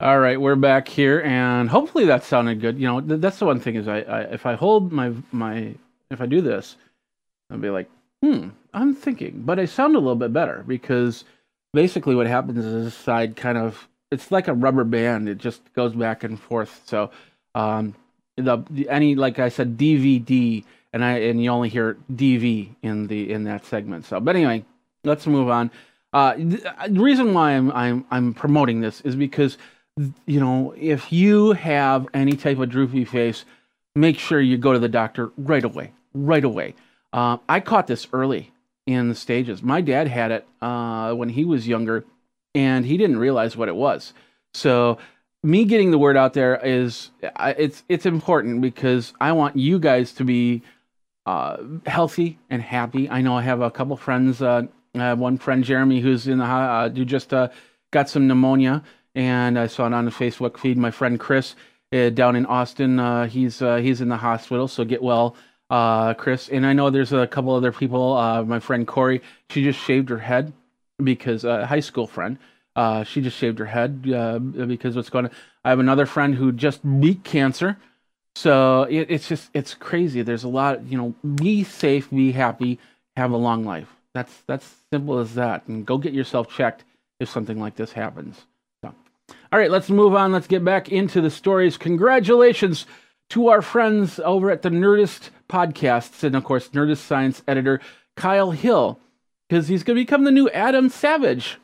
All 0.00 0.18
right, 0.18 0.40
we're 0.40 0.56
back 0.56 0.88
here, 0.88 1.20
and 1.20 1.68
hopefully 1.68 2.06
that 2.06 2.24
sounded 2.24 2.62
good. 2.62 2.78
You 2.78 2.86
know, 2.86 3.00
th- 3.02 3.20
that's 3.20 3.38
the 3.38 3.44
one 3.44 3.60
thing 3.60 3.74
is 3.74 3.86
I, 3.86 4.00
I 4.00 4.20
if 4.22 4.46
I 4.46 4.54
hold 4.54 4.90
my 4.90 5.12
my 5.32 5.74
if 6.10 6.22
I 6.22 6.26
do 6.26 6.40
this, 6.40 6.76
I'll 7.50 7.58
be 7.58 7.68
like, 7.68 7.90
hmm, 8.22 8.48
I'm 8.72 8.94
thinking, 8.94 9.42
but 9.44 9.58
I 9.58 9.66
sound 9.66 9.96
a 9.96 9.98
little 9.98 10.16
bit 10.16 10.32
better 10.32 10.64
because 10.66 11.24
basically 11.74 12.14
what 12.14 12.26
happens 12.26 12.64
is 12.64 12.84
this 12.84 12.94
side 12.94 13.36
kind 13.36 13.58
of 13.58 13.86
it's 14.10 14.32
like 14.32 14.48
a 14.48 14.54
rubber 14.54 14.84
band. 14.84 15.28
It 15.28 15.36
just 15.36 15.60
goes 15.74 15.92
back 15.92 16.24
and 16.24 16.40
forth. 16.40 16.80
So 16.86 17.10
um, 17.54 17.94
the, 18.40 18.64
the 18.70 18.88
any 18.88 19.14
like 19.14 19.38
I 19.38 19.48
said 19.48 19.76
DVD 19.76 20.64
and 20.92 21.04
I 21.04 21.18
and 21.18 21.42
you 21.42 21.50
only 21.50 21.68
hear 21.68 21.96
DV 22.12 22.74
in 22.82 23.06
the 23.06 23.32
in 23.32 23.44
that 23.44 23.64
segment. 23.64 24.06
So, 24.06 24.20
but 24.20 24.36
anyway, 24.36 24.64
let's 25.04 25.26
move 25.26 25.48
on. 25.48 25.70
Uh, 26.12 26.34
the, 26.36 26.74
the 26.88 27.00
reason 27.00 27.34
why 27.34 27.52
I'm 27.52 27.70
I'm 27.72 28.04
I'm 28.10 28.34
promoting 28.34 28.80
this 28.80 29.00
is 29.02 29.14
because 29.14 29.58
you 30.26 30.40
know 30.40 30.74
if 30.76 31.12
you 31.12 31.52
have 31.52 32.08
any 32.14 32.36
type 32.36 32.58
of 32.58 32.70
droopy 32.70 33.04
face, 33.04 33.44
make 33.94 34.18
sure 34.18 34.40
you 34.40 34.58
go 34.58 34.72
to 34.72 34.78
the 34.78 34.88
doctor 34.88 35.30
right 35.36 35.64
away, 35.64 35.92
right 36.14 36.44
away. 36.44 36.74
Uh, 37.12 37.38
I 37.48 37.60
caught 37.60 37.86
this 37.86 38.06
early 38.12 38.52
in 38.86 39.08
the 39.08 39.14
stages. 39.14 39.62
My 39.62 39.80
dad 39.80 40.08
had 40.08 40.30
it 40.30 40.46
uh, 40.60 41.12
when 41.12 41.28
he 41.28 41.44
was 41.44 41.68
younger, 41.68 42.04
and 42.54 42.84
he 42.84 42.96
didn't 42.96 43.18
realize 43.18 43.56
what 43.56 43.68
it 43.68 43.76
was. 43.76 44.12
So 44.54 44.98
me 45.42 45.64
getting 45.64 45.90
the 45.90 45.98
word 45.98 46.16
out 46.16 46.34
there 46.34 46.60
is 46.62 47.10
it's 47.22 47.82
it's 47.88 48.06
important 48.06 48.60
because 48.60 49.12
I 49.20 49.32
want 49.32 49.56
you 49.56 49.78
guys 49.78 50.12
to 50.14 50.24
be 50.24 50.62
uh, 51.26 51.56
healthy 51.86 52.38
and 52.50 52.60
happy. 52.62 53.08
I 53.08 53.20
know 53.22 53.36
I 53.36 53.42
have 53.42 53.60
a 53.60 53.70
couple 53.70 53.96
friends. 53.96 54.42
Uh, 54.42 54.62
I 54.94 54.98
have 54.98 55.18
one 55.18 55.38
friend, 55.38 55.64
Jeremy, 55.64 56.00
who's 56.00 56.26
in 56.26 56.38
the 56.38 56.44
uh, 56.44 56.88
who 56.90 57.04
just 57.04 57.32
uh, 57.32 57.48
got 57.90 58.08
some 58.08 58.26
pneumonia, 58.26 58.82
and 59.14 59.58
I 59.58 59.66
saw 59.66 59.86
it 59.86 59.94
on 59.94 60.04
the 60.04 60.10
Facebook 60.10 60.58
feed. 60.58 60.76
My 60.76 60.90
friend 60.90 61.18
Chris 61.18 61.54
uh, 61.92 62.10
down 62.10 62.36
in 62.36 62.46
Austin, 62.46 62.98
uh, 62.98 63.26
he's 63.26 63.62
uh, 63.62 63.76
he's 63.76 64.00
in 64.00 64.08
the 64.08 64.16
hospital, 64.16 64.68
so 64.68 64.84
get 64.84 65.02
well, 65.02 65.36
Chris. 66.18 66.48
And 66.48 66.66
I 66.66 66.72
know 66.72 66.90
there's 66.90 67.12
a 67.12 67.26
couple 67.26 67.54
other 67.54 67.72
people. 67.72 68.44
My 68.44 68.60
friend 68.60 68.86
Corey, 68.86 69.22
she 69.48 69.62
just 69.62 69.78
shaved 69.78 70.08
her 70.10 70.18
head 70.18 70.52
because 71.02 71.44
uh, 71.44 71.66
high 71.66 71.80
school 71.80 72.06
friend. 72.06 72.38
Uh, 72.76 73.04
she 73.04 73.20
just 73.20 73.36
shaved 73.36 73.58
her 73.58 73.66
head 73.66 74.06
uh, 74.14 74.38
because 74.38 74.96
what's 74.96 75.10
going 75.10 75.26
on. 75.26 75.32
I 75.64 75.70
have 75.70 75.80
another 75.80 76.06
friend 76.06 76.34
who 76.34 76.52
just 76.52 76.80
beat 77.00 77.24
cancer. 77.24 77.76
So 78.36 78.84
it, 78.84 79.06
it's 79.10 79.28
just 79.28 79.50
it's 79.52 79.74
crazy. 79.74 80.22
There's 80.22 80.44
a 80.44 80.48
lot. 80.48 80.86
You 80.86 80.96
know, 80.96 81.14
be 81.34 81.64
safe, 81.64 82.10
be 82.10 82.32
happy, 82.32 82.78
have 83.16 83.32
a 83.32 83.36
long 83.36 83.64
life. 83.64 83.88
That's 84.14 84.32
that's 84.46 84.68
simple 84.92 85.18
as 85.18 85.34
that. 85.34 85.66
And 85.66 85.84
go 85.84 85.98
get 85.98 86.12
yourself 86.12 86.48
checked 86.48 86.84
if 87.18 87.28
something 87.28 87.58
like 87.58 87.76
this 87.76 87.92
happens. 87.92 88.46
So, 88.82 88.94
all 89.52 89.58
right, 89.58 89.70
let's 89.70 89.90
move 89.90 90.14
on. 90.14 90.32
Let's 90.32 90.46
get 90.46 90.64
back 90.64 90.88
into 90.90 91.20
the 91.20 91.30
stories. 91.30 91.76
Congratulations 91.76 92.86
to 93.30 93.48
our 93.48 93.62
friends 93.62 94.18
over 94.20 94.50
at 94.50 94.62
the 94.62 94.70
Nerdist 94.70 95.30
podcasts, 95.48 96.22
and 96.22 96.34
of 96.34 96.44
course, 96.44 96.68
Nerdist 96.68 96.98
Science 96.98 97.42
editor 97.46 97.80
Kyle 98.16 98.50
Hill, 98.50 98.98
because 99.48 99.68
he's 99.68 99.82
going 99.82 99.96
to 99.96 100.02
become 100.02 100.24
the 100.24 100.30
new 100.30 100.48
Adam 100.50 100.88
Savage. 100.88 101.58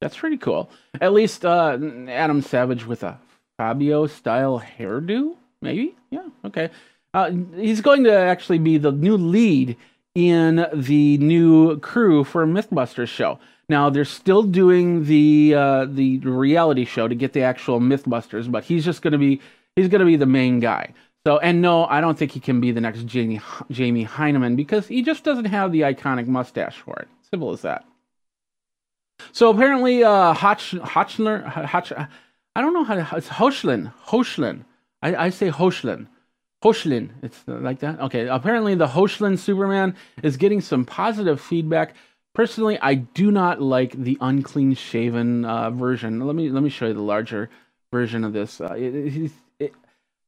That's 0.00 0.16
pretty 0.16 0.36
cool. 0.36 0.70
At 1.00 1.12
least 1.12 1.44
uh, 1.44 1.78
Adam 2.08 2.42
Savage 2.42 2.86
with 2.86 3.02
a 3.02 3.18
Fabio 3.56 4.06
style 4.06 4.62
hairdo 4.78 5.34
maybe. 5.60 5.96
Yeah. 6.10 6.28
Okay. 6.44 6.70
Uh, 7.14 7.32
he's 7.56 7.80
going 7.80 8.04
to 8.04 8.12
actually 8.12 8.58
be 8.58 8.78
the 8.78 8.92
new 8.92 9.16
lead 9.16 9.76
in 10.14 10.66
the 10.72 11.18
new 11.18 11.78
crew 11.80 12.24
for 12.24 12.46
MythBusters 12.46 13.08
show. 13.08 13.38
Now 13.68 13.90
they're 13.90 14.04
still 14.04 14.42
doing 14.42 15.04
the 15.04 15.54
uh, 15.54 15.86
the 15.86 16.18
reality 16.18 16.84
show 16.84 17.08
to 17.08 17.14
get 17.14 17.32
the 17.32 17.42
actual 17.42 17.80
MythBusters, 17.80 18.50
but 18.50 18.64
he's 18.64 18.84
just 18.84 19.02
going 19.02 19.12
to 19.12 19.18
be 19.18 19.40
he's 19.76 19.88
going 19.88 20.00
to 20.00 20.06
be 20.06 20.16
the 20.16 20.26
main 20.26 20.60
guy. 20.60 20.94
So 21.26 21.38
and 21.38 21.60
no, 21.60 21.84
I 21.86 22.00
don't 22.00 22.18
think 22.18 22.32
he 22.32 22.40
can 22.40 22.60
be 22.60 22.72
the 22.72 22.80
next 22.80 23.04
Jamie 23.04 23.40
Jamie 23.70 24.06
Hyneman 24.06 24.56
because 24.56 24.86
he 24.86 25.02
just 25.02 25.24
doesn't 25.24 25.46
have 25.46 25.72
the 25.72 25.82
iconic 25.82 26.26
mustache 26.26 26.76
for 26.76 26.96
it. 27.00 27.08
Simple 27.30 27.52
as 27.52 27.62
that. 27.62 27.84
So 29.32 29.50
apparently, 29.50 30.04
uh, 30.04 30.32
Hotch, 30.32 30.72
Hotchler, 30.72 31.44
Hotch, 31.46 31.92
I 31.92 32.60
don't 32.60 32.74
know 32.74 32.84
how 32.84 32.94
to, 32.94 33.16
it's 33.16 33.28
Hoshlin, 33.28 33.92
Hoshlin. 34.06 34.64
I, 35.02 35.26
I 35.26 35.30
say 35.30 35.50
Hoshlin. 35.50 36.08
Hoshlin, 36.62 37.10
it's 37.22 37.44
like 37.46 37.78
that. 37.80 38.00
Okay, 38.00 38.26
apparently 38.26 38.74
the 38.74 38.88
Hoshlin 38.88 39.38
Superman 39.38 39.94
is 40.22 40.36
getting 40.36 40.60
some 40.60 40.84
positive 40.84 41.40
feedback. 41.40 41.94
Personally, 42.34 42.78
I 42.80 42.94
do 42.94 43.30
not 43.30 43.62
like 43.62 43.92
the 43.92 44.18
unclean 44.20 44.74
shaven 44.74 45.44
uh, 45.44 45.70
version. 45.70 46.26
Let 46.26 46.34
me 46.34 46.50
let 46.50 46.62
me 46.62 46.68
show 46.68 46.86
you 46.86 46.94
the 46.94 47.00
larger 47.00 47.48
version 47.92 48.24
of 48.24 48.32
this. 48.32 48.60
Uh, 48.60 48.74
it, 48.76 49.30
it, 49.60 49.72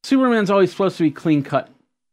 Superman's 0.04 0.50
always 0.50 0.70
supposed 0.70 0.96
to 0.98 1.02
be 1.02 1.10
clean 1.10 1.42
cut, 1.42 1.68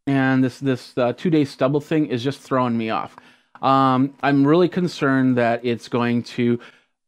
and 0.08 0.44
this 0.44 0.60
this 0.60 0.98
uh, 0.98 1.14
two 1.14 1.30
day 1.30 1.46
stubble 1.46 1.82
thing 1.82 2.08
is 2.08 2.24
just 2.24 2.40
throwing 2.40 2.76
me 2.78 2.90
off. 2.90 3.16
Um, 3.62 4.14
I'm 4.22 4.46
really 4.46 4.70
concerned 4.70 5.38
that 5.38 5.66
it's 5.66 5.88
going 5.88 6.24
to 6.24 6.60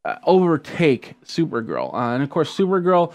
uh, 0.04 0.16
overtake 0.24 1.14
Supergirl. 1.24 1.92
Uh, 1.92 2.14
and 2.14 2.22
of 2.22 2.30
course, 2.30 2.56
Supergirl 2.56 3.12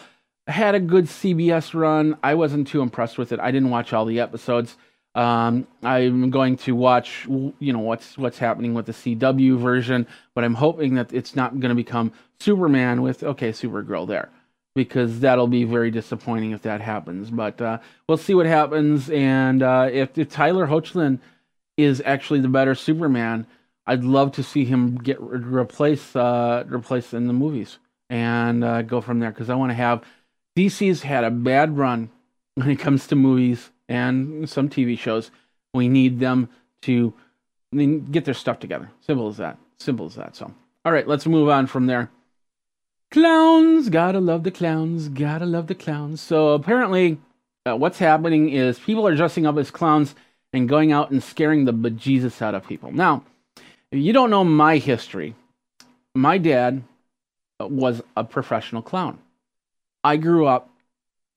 had 0.48 0.76
a 0.76 0.80
good 0.80 1.06
CBS 1.06 1.74
run. 1.74 2.18
I 2.24 2.36
wasn't 2.36 2.68
too 2.68 2.82
impressed 2.82 3.18
with 3.18 3.32
it. 3.32 3.40
I 3.40 3.52
didn't 3.52 3.70
watch 3.70 3.94
all 3.94 4.06
the 4.06 4.20
episodes. 4.20 4.78
Um, 5.16 5.66
I'm 5.82 6.30
going 6.30 6.58
to 6.58 6.76
watch, 6.76 7.26
you 7.26 7.74
know, 7.74 7.80
what's 7.80 8.18
what's 8.18 8.38
happening 8.38 8.74
with 8.74 8.86
the 8.86 8.92
CW 8.92 9.58
version, 9.58 10.06
but 10.34 10.44
I'm 10.44 10.56
hoping 10.56 10.96
that 10.96 11.14
it's 11.14 11.36
not 11.38 11.58
going 11.60 11.70
to 11.70 11.76
become 11.76 12.12
Superman 12.40 13.02
with 13.02 13.24
okay, 13.24 13.52
Supergirl 13.52 14.06
there, 14.08 14.30
because 14.76 15.22
that'll 15.22 15.48
be 15.48 15.64
very 15.64 15.90
disappointing 15.90 16.52
if 16.52 16.64
that 16.64 16.82
happens. 16.82 17.32
But 17.32 17.62
uh, 17.62 17.78
we'll 18.10 18.18
see 18.18 18.34
what 18.36 18.46
happens, 18.46 19.10
and 19.10 19.64
uh, 19.64 19.90
if, 19.90 20.18
if 20.18 20.30
Tyler 20.30 20.68
Hoechlin 20.68 21.20
is 21.78 22.02
actually 22.06 22.40
the 22.40 22.48
better 22.48 22.76
Superman, 22.76 23.48
I'd 23.88 24.04
love 24.04 24.32
to 24.34 24.44
see 24.44 24.66
him 24.66 24.96
get 24.96 25.20
replaced 25.22 26.16
uh, 26.16 26.64
replaced 26.68 27.14
in 27.14 27.28
the 27.28 27.34
movies 27.34 27.78
and 28.10 28.64
uh, 28.64 28.82
go 28.82 29.02
from 29.02 29.20
there 29.20 29.32
because 29.32 29.50
I 29.50 29.56
want 29.56 29.72
to 29.72 29.76
have 29.76 30.04
DC's 30.56 31.04
had 31.04 31.24
a 31.24 31.32
bad 31.32 31.78
run 31.78 32.10
when 32.56 32.70
it 32.70 32.80
comes 32.80 33.08
to 33.08 33.16
movies 33.16 33.72
and 33.88 34.50
some 34.50 34.70
TV 34.70 34.98
shows. 34.98 35.32
We 35.74 35.90
need 35.90 36.20
them 36.20 36.50
to 36.84 37.14
get 38.12 38.26
their 38.26 38.34
stuff 38.34 38.60
together. 38.60 38.90
Simple 39.02 39.28
as 39.28 39.38
that. 39.38 39.58
Simple 39.78 40.06
as 40.06 40.16
that. 40.16 40.36
So, 40.36 40.54
all 40.86 40.92
right, 40.92 41.08
let's 41.08 41.26
move 41.26 41.50
on 41.50 41.68
from 41.68 41.88
there. 41.88 42.10
Clowns, 43.12 43.90
gotta 43.90 44.20
love 44.20 44.44
the 44.44 44.52
clowns, 44.52 45.10
gotta 45.10 45.46
love 45.46 45.68
the 45.68 45.76
clowns. 45.76 46.22
So 46.22 46.50
apparently, 46.50 47.18
uh, 47.66 47.76
what's 47.76 48.00
happening 48.00 48.50
is 48.50 48.80
people 48.80 49.06
are 49.08 49.16
dressing 49.16 49.46
up 49.46 49.58
as 49.58 49.70
clowns 49.70 50.16
and 50.56 50.70
going 50.70 50.92
out 50.92 51.12
and 51.12 51.22
scaring 51.22 51.66
the 51.66 51.74
bejesus 51.74 52.42
out 52.42 52.56
of 52.56 52.66
people. 52.66 52.92
Now, 52.92 53.24
you 53.92 54.14
don't 54.14 54.30
know 54.30 54.44
my 54.44 54.78
history, 54.78 55.36
my 56.14 56.38
dad 56.38 56.84
was 57.60 58.02
a 58.16 58.24
professional 58.24 58.82
clown. 58.82 59.20
I 60.04 60.18
grew 60.18 60.46
up 60.46 60.70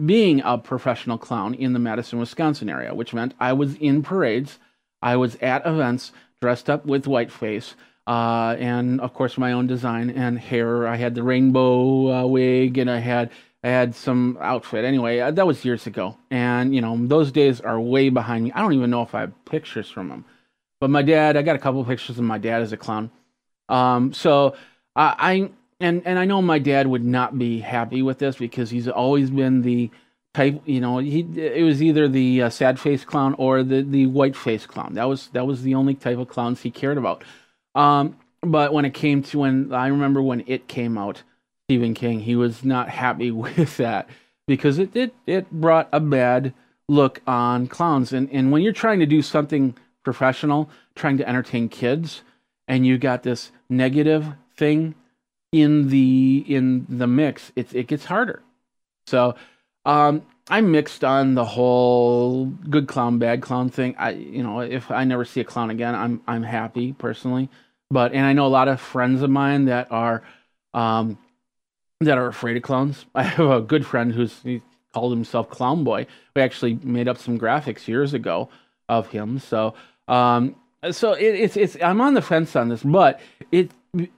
being 0.05 0.41
a 0.45 0.57
professional 0.57 1.19
clown 1.19 1.55
in 1.55 1.73
the 1.73 1.79
Madison, 1.81 2.21
Wisconsin 2.21 2.69
area, 2.69 2.95
which 2.95 3.13
meant 3.13 3.35
I 3.41 3.53
was 3.53 3.75
in 3.77 4.03
parades, 4.03 4.59
I 5.03 5.17
was 5.17 5.37
at 5.37 5.67
events 5.67 6.13
dressed 6.41 6.71
up 6.71 6.87
with 6.87 7.07
whiteface, 7.07 7.75
uh, 8.07 8.55
and 8.59 9.01
of 9.01 9.15
course 9.15 9.37
my 9.37 9.53
own 9.53 9.67
design 9.67 10.11
and 10.11 10.39
hair. 10.39 10.87
I 10.87 10.97
had 10.97 11.17
the 11.17 11.25
rainbow 11.25 12.23
uh, 12.23 12.27
wig, 12.27 12.79
and 12.79 12.89
I 12.89 12.99
had 12.99 13.31
I 13.65 13.69
had 13.69 13.95
some 13.95 14.39
outfit. 14.41 14.85
Anyway, 14.85 15.19
uh, 15.19 15.31
that 15.33 15.47
was 15.47 15.65
years 15.65 15.87
ago, 15.87 16.17
and 16.31 16.75
you 16.75 16.81
know 16.81 16.97
those 17.07 17.33
days 17.33 17.61
are 17.61 17.81
way 17.81 18.09
behind 18.09 18.45
me. 18.45 18.53
I 18.53 18.61
don't 18.61 18.73
even 18.75 18.91
know 18.91 19.03
if 19.03 19.15
I 19.15 19.21
have 19.21 19.45
pictures 19.45 19.91
from 19.91 20.09
them. 20.09 20.25
But 20.81 20.91
my 20.91 21.03
dad, 21.03 21.37
I 21.37 21.43
got 21.43 21.57
a 21.57 21.59
couple 21.59 21.81
of 21.81 21.89
pictures 21.89 22.19
of 22.19 22.25
my 22.25 22.39
dad 22.39 22.63
as 22.63 22.73
a 22.73 22.77
clown. 22.77 23.11
Um, 23.69 24.13
so 24.13 24.55
I, 24.95 25.15
I 25.19 25.51
and 25.81 26.03
and 26.05 26.19
I 26.19 26.25
know 26.25 26.41
my 26.41 26.59
dad 26.59 26.87
would 26.87 27.05
not 27.05 27.39
be 27.39 27.61
happy 27.61 28.03
with 28.03 28.19
this 28.19 28.37
because 28.37 28.71
he's 28.71 28.89
always 28.89 29.31
been 29.31 29.63
the 29.63 29.91
type. 30.35 30.63
You 30.65 30.81
know, 30.81 30.99
he 30.99 31.21
it 31.37 31.65
was 31.65 31.83
either 31.83 32.09
the 32.09 32.43
uh, 32.43 32.51
sad 32.51 32.79
face 32.79 33.05
clown 33.05 33.35
or 33.39 33.63
the 33.63 33.83
the 33.83 34.07
white 34.07 34.37
face 34.37 34.67
clown. 34.67 34.95
That 34.95 35.09
was 35.09 35.29
that 35.29 35.47
was 35.47 35.63
the 35.63 35.75
only 35.75 35.95
type 35.95 36.19
of 36.19 36.29
clowns 36.29 36.63
he 36.63 36.71
cared 36.71 36.99
about. 36.99 37.25
Um, 37.75 38.17
but 38.43 38.73
when 38.73 38.85
it 38.85 38.95
came 38.95 39.23
to 39.25 39.41
when 39.41 39.73
I 39.73 39.89
remember 39.89 40.23
when 40.23 40.45
it 40.47 40.69
came 40.69 40.97
out, 40.97 41.23
Stephen 41.69 41.93
King, 41.93 42.21
he 42.21 42.35
was 42.35 42.65
not 42.65 42.89
happy 42.89 43.31
with 43.33 43.77
that 43.77 44.09
because 44.47 44.79
it 44.79 44.97
it 44.97 45.15
it 45.27 45.51
brought 45.51 45.89
a 45.93 46.01
bad 46.01 46.55
look 46.89 47.21
on 47.27 47.67
clowns. 47.67 48.13
And 48.13 48.31
and 48.33 48.51
when 48.51 48.63
you're 48.63 48.73
trying 48.73 49.01
to 49.01 49.07
do 49.07 49.21
something 49.21 49.77
professional 50.03 50.71
trying 50.95 51.19
to 51.19 51.29
entertain 51.29 51.69
kids 51.69 52.23
and 52.67 52.87
you 52.87 52.97
got 52.97 53.23
this 53.23 53.53
negative 53.69 54.27
thing 54.57 54.95
in 55.53 55.91
the 55.91 56.43
in 56.49 56.87
the 56.89 57.07
mix 57.07 57.53
it, 57.55 57.75
it 57.75 57.87
gets 57.87 58.07
harder. 58.07 58.43
So 59.07 59.35
um 59.85 60.23
i'm 60.51 60.71
mixed 60.71 61.05
on 61.05 61.35
the 61.35 61.45
whole 61.45 62.47
good 62.47 62.89
clown 62.89 63.19
bad 63.19 63.43
clown 63.43 63.69
thing. 63.69 63.95
I 63.99 64.13
you 64.13 64.43
know 64.43 64.61
if 64.61 64.91
i 64.91 65.05
never 65.05 65.27
see 65.27 65.41
a 65.41 65.45
clown 65.45 65.69
again 65.69 65.95
i'm 65.95 66.23
i'm 66.27 66.43
happy 66.43 66.95
personally. 66.95 67.51
But 67.91 68.15
and 68.15 68.25
i 68.25 68.33
know 68.33 68.47
a 68.47 68.49
lot 68.49 68.69
of 68.69 68.81
friends 68.81 69.21
of 69.21 69.29
mine 69.29 69.67
that 69.67 69.93
are 69.93 70.23
um 70.73 71.19
that 72.01 72.19
are 72.19 72.29
afraid 72.29 72.57
of 72.57 72.63
clowns 72.63 73.07
i 73.15 73.23
have 73.23 73.51
a 73.51 73.61
good 73.61 73.87
friend 73.87 74.13
who's 74.13 74.41
he 74.43 74.63
called 74.93 75.13
himself 75.13 75.49
clown 75.51 75.85
boy 75.85 76.07
we 76.35 76.43
actually 76.43 76.79
made 76.83 77.09
up 77.09 77.19
some 77.19 77.39
graphics 77.39 77.87
years 77.87 78.15
ago 78.15 78.49
of 78.89 79.09
him 79.09 79.39
so 79.39 79.75
um, 80.09 80.57
so 80.91 81.13
it, 81.13 81.35
it's 81.35 81.57
it's 81.57 81.77
I'm 81.83 82.01
on 82.01 82.15
the 82.15 82.23
fence 82.23 82.57
on 82.57 82.69
this, 82.69 82.83
but 82.83 83.21
it 83.53 83.71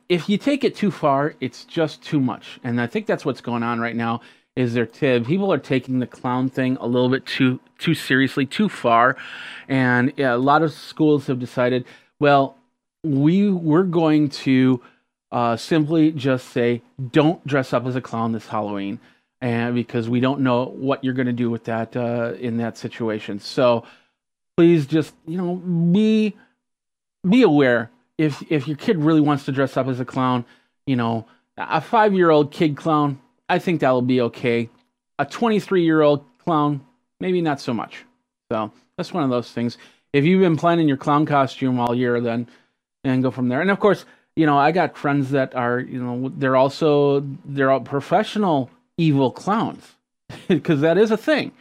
if 0.08 0.28
you 0.28 0.38
take 0.38 0.64
it 0.64 0.76
too 0.76 0.90
far, 0.90 1.34
it's 1.40 1.64
just 1.64 2.02
too 2.02 2.20
much, 2.20 2.60
and 2.64 2.80
I 2.80 2.86
think 2.86 3.06
that's 3.06 3.24
what's 3.24 3.40
going 3.40 3.62
on 3.62 3.80
right 3.80 3.96
now. 3.96 4.20
Is 4.56 4.74
there 4.74 4.86
tib? 4.86 5.26
People 5.26 5.52
are 5.52 5.58
taking 5.58 6.00
the 6.00 6.06
clown 6.06 6.48
thing 6.48 6.76
a 6.80 6.86
little 6.86 7.08
bit 7.08 7.26
too 7.26 7.60
too 7.78 7.94
seriously, 7.94 8.46
too 8.46 8.68
far, 8.68 9.16
and 9.68 10.12
yeah, 10.16 10.34
a 10.34 10.36
lot 10.36 10.62
of 10.62 10.72
schools 10.72 11.26
have 11.26 11.38
decided, 11.38 11.84
well, 12.18 12.56
we 13.02 13.50
we're 13.50 13.84
going 13.84 14.28
to 14.28 14.82
uh, 15.32 15.56
simply 15.56 16.12
just 16.12 16.48
say, 16.48 16.82
don't 17.10 17.44
dress 17.46 17.72
up 17.72 17.86
as 17.86 17.96
a 17.96 18.00
clown 18.00 18.32
this 18.32 18.48
Halloween, 18.48 18.98
and 19.40 19.74
because 19.74 20.08
we 20.08 20.20
don't 20.20 20.40
know 20.40 20.66
what 20.66 21.04
you're 21.04 21.14
going 21.14 21.26
to 21.26 21.32
do 21.32 21.50
with 21.50 21.64
that 21.64 21.96
uh, 21.96 22.34
in 22.38 22.58
that 22.58 22.76
situation. 22.76 23.38
So 23.38 23.84
please 24.56 24.86
just 24.86 25.14
you 25.26 25.38
know 25.38 25.56
be 25.56 26.36
be 27.28 27.42
aware. 27.42 27.90
If 28.18 28.42
if 28.50 28.68
your 28.68 28.76
kid 28.76 28.98
really 28.98 29.20
wants 29.20 29.46
to 29.46 29.52
dress 29.52 29.76
up 29.76 29.86
as 29.86 30.00
a 30.00 30.04
clown 30.04 30.44
you 30.86 30.96
know 30.96 31.26
a 31.56 31.80
five 31.80 32.12
year 32.12 32.30
old 32.30 32.52
kid 32.52 32.76
clown 32.76 33.20
i 33.48 33.58
think 33.58 33.80
that'll 33.80 34.02
be 34.02 34.20
okay. 34.20 34.68
A 35.18 35.26
23 35.26 35.84
year 35.84 36.02
old 36.02 36.24
clown 36.38 36.84
maybe 37.20 37.40
not 37.40 37.60
so 37.60 37.72
much. 37.72 38.04
So 38.50 38.72
that's 38.96 39.12
one 39.12 39.24
of 39.24 39.30
those 39.30 39.50
things. 39.50 39.78
If 40.12 40.24
you've 40.24 40.40
been 40.40 40.56
planning 40.56 40.88
your 40.88 40.96
clown 40.96 41.24
costume 41.24 41.78
all 41.78 41.94
year 41.94 42.20
then 42.20 42.48
and 43.04 43.22
go 43.22 43.30
from 43.30 43.48
there. 43.48 43.60
And 43.60 43.70
of 43.70 43.80
course 43.80 44.04
you 44.40 44.46
know 44.46 44.58
i 44.58 44.70
got 44.72 44.96
friends 44.96 45.30
that 45.30 45.54
are 45.54 45.80
you 45.80 46.02
know 46.02 46.32
they're 46.36 46.56
also 46.56 47.20
they're 47.44 47.70
all 47.70 47.80
professional 47.80 48.70
evil 48.96 49.30
clowns 49.30 49.96
because 50.48 50.80
that 50.80 50.98
is 50.98 51.10
a 51.10 51.16
thing 51.16 51.52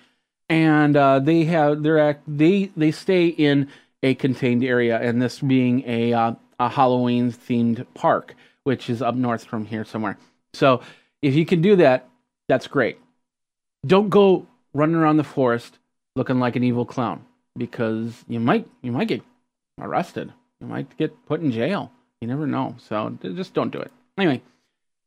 and 0.49 0.97
uh, 0.97 1.19
they 1.19 1.43
have 1.43 1.83
they're 1.83 1.99
act 1.99 2.23
they 2.27 2.71
they 2.75 2.91
stay 2.91 3.27
in 3.27 3.69
a 4.03 4.15
contained 4.15 4.63
area, 4.63 4.99
and 4.99 5.21
this 5.21 5.39
being 5.39 5.83
a 5.85 6.13
uh, 6.13 6.33
a 6.59 6.69
Halloween 6.69 7.31
themed 7.31 7.85
park, 7.93 8.35
which 8.63 8.89
is 8.89 9.01
up 9.01 9.15
north 9.15 9.45
from 9.45 9.65
here 9.65 9.85
somewhere. 9.85 10.17
So 10.53 10.81
if 11.21 11.35
you 11.35 11.45
can 11.45 11.61
do 11.61 11.75
that, 11.77 12.09
that's 12.47 12.67
great. 12.67 12.97
Don't 13.85 14.09
go 14.09 14.47
running 14.73 14.95
around 14.95 15.17
the 15.17 15.23
forest 15.23 15.77
looking 16.15 16.39
like 16.39 16.55
an 16.55 16.63
evil 16.63 16.85
clown 16.85 17.25
because 17.57 18.25
you 18.27 18.39
might 18.39 18.67
you 18.81 18.91
might 18.91 19.07
get 19.07 19.21
arrested. 19.79 20.33
You 20.59 20.67
might 20.67 20.97
get 20.97 21.25
put 21.27 21.41
in 21.41 21.51
jail. 21.51 21.91
You 22.21 22.27
never 22.27 22.45
know. 22.45 22.75
So 22.87 23.17
just 23.21 23.53
don't 23.53 23.71
do 23.71 23.79
it. 23.79 23.91
Anyway, 24.17 24.41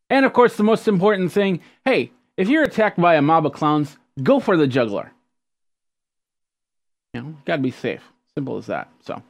and 0.08 0.24
of 0.24 0.32
course 0.32 0.56
the 0.56 0.62
most 0.62 0.88
important 0.88 1.32
thing, 1.32 1.60
hey, 1.84 2.12
if 2.36 2.48
you're 2.48 2.62
attacked 2.62 3.00
by 3.00 3.16
a 3.16 3.22
mob 3.22 3.46
of 3.46 3.52
clowns, 3.52 3.98
go 4.22 4.40
for 4.40 4.56
the 4.56 4.66
juggler. 4.66 5.12
You 7.12 7.22
know, 7.22 7.36
got 7.44 7.56
to 7.56 7.62
be 7.62 7.70
safe. 7.70 8.02
Simple 8.34 8.56
as 8.56 8.66
that. 8.66 8.88
So, 9.00 9.22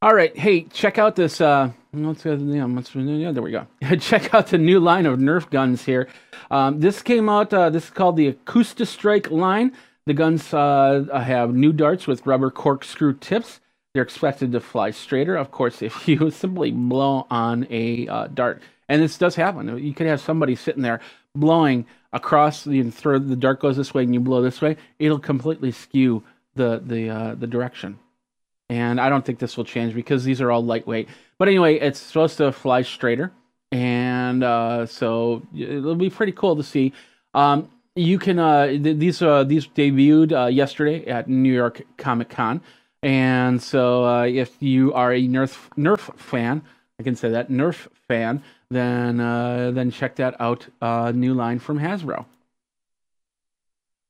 all 0.00 0.14
right. 0.14 0.36
Hey, 0.36 0.62
check 0.64 0.98
out 0.98 1.16
this. 1.16 1.40
Uh, 1.40 1.72
let's 1.92 2.22
go. 2.22 2.34
Yeah, 2.34 2.64
let's, 2.66 2.94
yeah, 2.94 3.32
there 3.32 3.42
we 3.42 3.50
go. 3.50 3.66
check 3.98 4.32
out 4.32 4.48
the 4.48 4.58
new 4.58 4.78
line 4.78 5.06
of 5.06 5.18
Nerf 5.18 5.50
guns 5.50 5.84
here. 5.84 6.08
Um, 6.50 6.78
this 6.78 7.02
came 7.02 7.28
out. 7.28 7.52
Uh, 7.52 7.70
this 7.70 7.84
is 7.84 7.90
called 7.90 8.16
the 8.16 8.32
AccuStrike 8.32 9.32
line. 9.32 9.72
The 10.06 10.14
guns 10.14 10.54
uh, 10.54 11.04
have 11.12 11.54
new 11.54 11.72
darts 11.72 12.06
with 12.06 12.24
rubber 12.26 12.50
corkscrew 12.50 13.14
tips. 13.14 13.60
They're 13.94 14.02
expected 14.02 14.52
to 14.52 14.60
fly 14.60 14.90
straighter. 14.90 15.36
Of 15.36 15.50
course, 15.50 15.82
if 15.82 16.08
you 16.08 16.30
simply 16.30 16.70
blow 16.70 17.26
on 17.30 17.66
a 17.70 18.08
uh, 18.08 18.26
dart, 18.28 18.62
and 18.88 19.02
this 19.02 19.18
does 19.18 19.34
happen, 19.34 19.78
you 19.78 19.94
could 19.94 20.06
have 20.06 20.20
somebody 20.20 20.54
sitting 20.54 20.82
there 20.82 21.00
blowing 21.34 21.86
across 22.12 22.64
the 22.64 22.82
throw 22.90 23.18
the 23.18 23.36
dart 23.36 23.60
goes 23.60 23.76
this 23.76 23.94
way 23.94 24.02
and 24.02 24.12
you 24.12 24.20
blow 24.20 24.42
this 24.42 24.60
way, 24.60 24.76
it'll 24.98 25.18
completely 25.18 25.72
skew 25.72 26.22
the 26.54 26.82
the 26.84 27.08
uh, 27.08 27.34
the 27.34 27.46
direction. 27.46 27.98
And 28.68 29.00
I 29.00 29.08
don't 29.08 29.24
think 29.24 29.38
this 29.38 29.56
will 29.56 29.64
change 29.64 29.94
because 29.94 30.24
these 30.24 30.40
are 30.40 30.50
all 30.50 30.64
lightweight. 30.64 31.08
But 31.38 31.48
anyway, 31.48 31.78
it's 31.78 32.00
supposed 32.00 32.38
to 32.38 32.52
fly 32.52 32.82
straighter, 32.82 33.32
and 33.70 34.42
uh, 34.42 34.86
so 34.86 35.42
it'll 35.54 35.94
be 35.94 36.10
pretty 36.10 36.32
cool 36.32 36.56
to 36.56 36.62
see. 36.62 36.92
Um, 37.34 37.70
you 37.94 38.18
can 38.18 38.38
uh, 38.38 38.66
th- 38.68 38.96
these 38.96 39.20
uh, 39.20 39.44
these 39.44 39.66
debuted 39.66 40.32
uh, 40.32 40.46
yesterday 40.46 41.06
at 41.06 41.28
New 41.28 41.52
York 41.52 41.82
Comic 41.98 42.30
Con, 42.30 42.62
and 43.02 43.62
so 43.62 44.04
uh, 44.04 44.24
if 44.24 44.62
you 44.62 44.92
are 44.92 45.12
a 45.12 45.22
Nerf 45.22 45.68
Nerf 45.76 46.16
fan, 46.18 46.62
I 46.98 47.02
can 47.02 47.16
say 47.16 47.30
that 47.30 47.50
Nerf 47.50 47.88
fan, 48.08 48.42
then 48.70 49.20
uh, 49.20 49.70
then 49.72 49.90
check 49.90 50.16
that 50.16 50.40
out. 50.40 50.66
Uh, 50.80 51.12
new 51.14 51.34
line 51.34 51.58
from 51.58 51.78
Hasbro. 51.80 52.26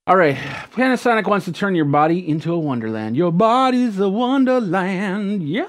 All 0.06 0.16
right, 0.16 0.36
Panasonic 0.72 1.28
wants 1.28 1.44
to 1.46 1.52
turn 1.52 1.76
your 1.76 1.84
body 1.84 2.28
into 2.28 2.52
a 2.52 2.58
wonderland. 2.58 3.16
Your 3.16 3.30
body's 3.30 4.00
a 4.00 4.08
wonderland, 4.08 5.48
yeah. 5.48 5.68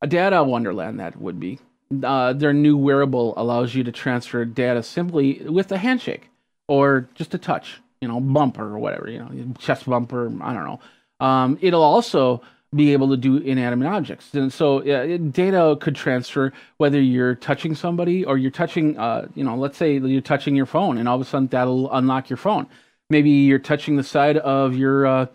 A 0.00 0.06
data 0.06 0.42
wonderland 0.42 1.00
that 1.00 1.20
would 1.20 1.38
be. 1.38 1.58
Uh, 2.02 2.32
their 2.32 2.52
new 2.52 2.76
wearable 2.76 3.34
allows 3.36 3.74
you 3.74 3.84
to 3.84 3.92
transfer 3.92 4.44
data 4.44 4.82
simply 4.82 5.42
with 5.46 5.70
a 5.70 5.78
handshake 5.78 6.30
or 6.66 7.08
just 7.14 7.34
a 7.34 7.38
touch, 7.38 7.80
you 8.00 8.08
know, 8.08 8.20
bumper 8.20 8.64
or 8.64 8.78
whatever, 8.78 9.08
you 9.10 9.18
know, 9.18 9.54
chest 9.58 9.86
bumper. 9.86 10.26
I 10.42 10.52
don't 10.52 10.64
know. 10.64 10.80
Um, 11.20 11.58
it'll 11.60 11.82
also 11.82 12.42
be 12.74 12.92
able 12.92 13.08
to 13.10 13.16
do 13.16 13.36
inanimate 13.36 13.88
objects. 13.88 14.34
And 14.34 14.52
so 14.52 14.78
uh, 14.80 15.16
data 15.16 15.76
could 15.80 15.94
transfer 15.94 16.52
whether 16.78 17.00
you're 17.00 17.34
touching 17.34 17.74
somebody 17.74 18.24
or 18.24 18.36
you're 18.36 18.50
touching, 18.50 18.98
uh, 18.98 19.28
you 19.34 19.44
know, 19.44 19.56
let's 19.56 19.76
say 19.78 19.96
you're 19.96 20.20
touching 20.20 20.56
your 20.56 20.66
phone 20.66 20.98
and 20.98 21.08
all 21.08 21.14
of 21.14 21.20
a 21.20 21.24
sudden 21.24 21.46
that'll 21.48 21.92
unlock 21.92 22.28
your 22.28 22.36
phone. 22.36 22.66
Maybe 23.10 23.30
you're 23.30 23.58
touching 23.58 23.96
the 23.96 24.02
side 24.02 24.38
of 24.38 24.74
your, 24.74 25.06
uh, 25.06 25.26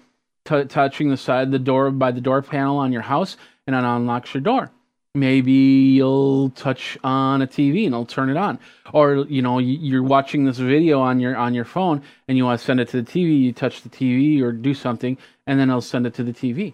t- 0.45 0.65
touching 0.65 1.09
the 1.09 1.17
side 1.17 1.51
the 1.51 1.59
door 1.59 1.91
by 1.91 2.11
the 2.11 2.21
door 2.21 2.41
panel 2.41 2.77
on 2.77 2.91
your 2.91 3.03
house 3.03 3.37
and 3.65 3.75
it 3.75 3.83
unlocks 3.83 4.33
your 4.33 4.41
door. 4.41 4.71
Maybe 5.15 5.51
you'll 5.51 6.51
touch 6.51 6.97
on 7.03 7.41
a 7.41 7.47
TV 7.47 7.85
and 7.85 7.95
it'll 7.95 8.05
turn 8.05 8.29
it 8.29 8.37
on. 8.37 8.59
Or, 8.93 9.25
you 9.27 9.41
know, 9.41 9.57
you're 9.57 10.03
watching 10.03 10.45
this 10.45 10.57
video 10.57 10.99
on 10.99 11.19
your 11.19 11.35
on 11.35 11.55
your 11.55 11.65
phone 11.65 12.03
and 12.27 12.37
you 12.37 12.45
want 12.45 12.59
to 12.59 12.65
send 12.65 12.79
it 12.79 12.89
to 12.89 13.01
the 13.01 13.11
TV, 13.11 13.41
you 13.41 13.51
touch 13.51 13.81
the 13.81 13.89
TV 13.89 14.41
or 14.41 14.51
do 14.51 14.73
something 14.73 15.17
and 15.47 15.59
then 15.59 15.69
it'll 15.69 15.81
send 15.81 16.05
it 16.05 16.13
to 16.15 16.23
the 16.23 16.31
TV. 16.31 16.73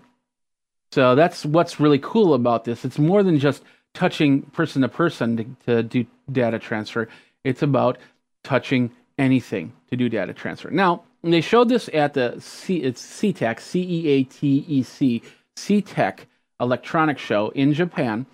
So 0.91 1.15
that's 1.15 1.45
what's 1.45 1.79
really 1.79 1.99
cool 1.99 2.33
about 2.33 2.65
this. 2.65 2.83
It's 2.83 2.99
more 2.99 3.23
than 3.23 3.39
just 3.39 3.63
touching 3.93 4.41
person 4.43 4.81
to 4.81 4.89
person 4.89 5.37
to, 5.37 5.55
to 5.65 5.83
do 5.83 6.05
data 6.31 6.59
transfer. 6.59 7.07
It's 7.45 7.63
about 7.63 7.97
touching 8.43 8.91
anything 9.17 9.71
to 9.89 9.95
do 9.95 10.09
data 10.09 10.33
transfer. 10.33 10.69
Now, 10.69 11.03
they 11.23 11.41
showed 11.41 11.69
this 11.69 11.89
at 11.93 12.13
the 12.13 12.35
C, 12.39 12.77
it's 12.77 13.01
CEATEC, 13.01 13.59
C 13.59 13.81
E 13.81 14.07
A 14.09 14.23
T 14.23 14.65
E 14.67 14.83
C, 14.83 15.23
CEATEC 15.55 16.19
electronics 16.59 17.21
show 17.21 17.49
in 17.49 17.73
Japan. 17.73 18.25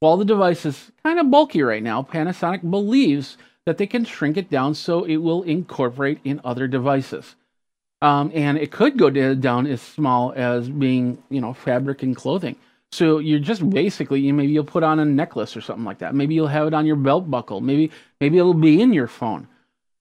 While 0.00 0.16
the 0.16 0.24
device 0.24 0.66
is 0.66 0.92
kind 1.02 1.18
of 1.18 1.30
bulky 1.30 1.62
right 1.62 1.82
now, 1.82 2.02
Panasonic 2.02 2.68
believes 2.68 3.38
that 3.66 3.78
they 3.78 3.86
can 3.86 4.04
shrink 4.04 4.36
it 4.36 4.50
down 4.50 4.74
so 4.74 5.04
it 5.04 5.16
will 5.16 5.42
incorporate 5.42 6.18
in 6.24 6.40
other 6.44 6.66
devices. 6.66 7.36
Um, 8.02 8.30
and 8.34 8.58
it 8.58 8.70
could 8.70 8.98
go 8.98 9.08
down 9.08 9.66
as 9.66 9.80
small 9.80 10.34
as 10.36 10.68
being, 10.68 11.22
you 11.30 11.40
know, 11.40 11.54
fabric 11.54 12.02
and 12.02 12.14
clothing. 12.14 12.56
So 12.92 13.18
you're 13.18 13.38
just 13.38 13.68
basically, 13.70 14.20
you 14.20 14.34
maybe 14.34 14.52
you'll 14.52 14.64
put 14.64 14.82
on 14.82 15.00
a 15.00 15.04
necklace 15.04 15.56
or 15.56 15.62
something 15.62 15.84
like 15.84 15.98
that. 15.98 16.14
Maybe 16.14 16.34
you'll 16.34 16.46
have 16.48 16.66
it 16.66 16.74
on 16.74 16.84
your 16.84 16.96
belt 16.96 17.30
buckle. 17.30 17.60
Maybe 17.60 17.90
maybe 18.20 18.38
it'll 18.38 18.54
be 18.54 18.80
in 18.80 18.92
your 18.92 19.08
phone, 19.08 19.48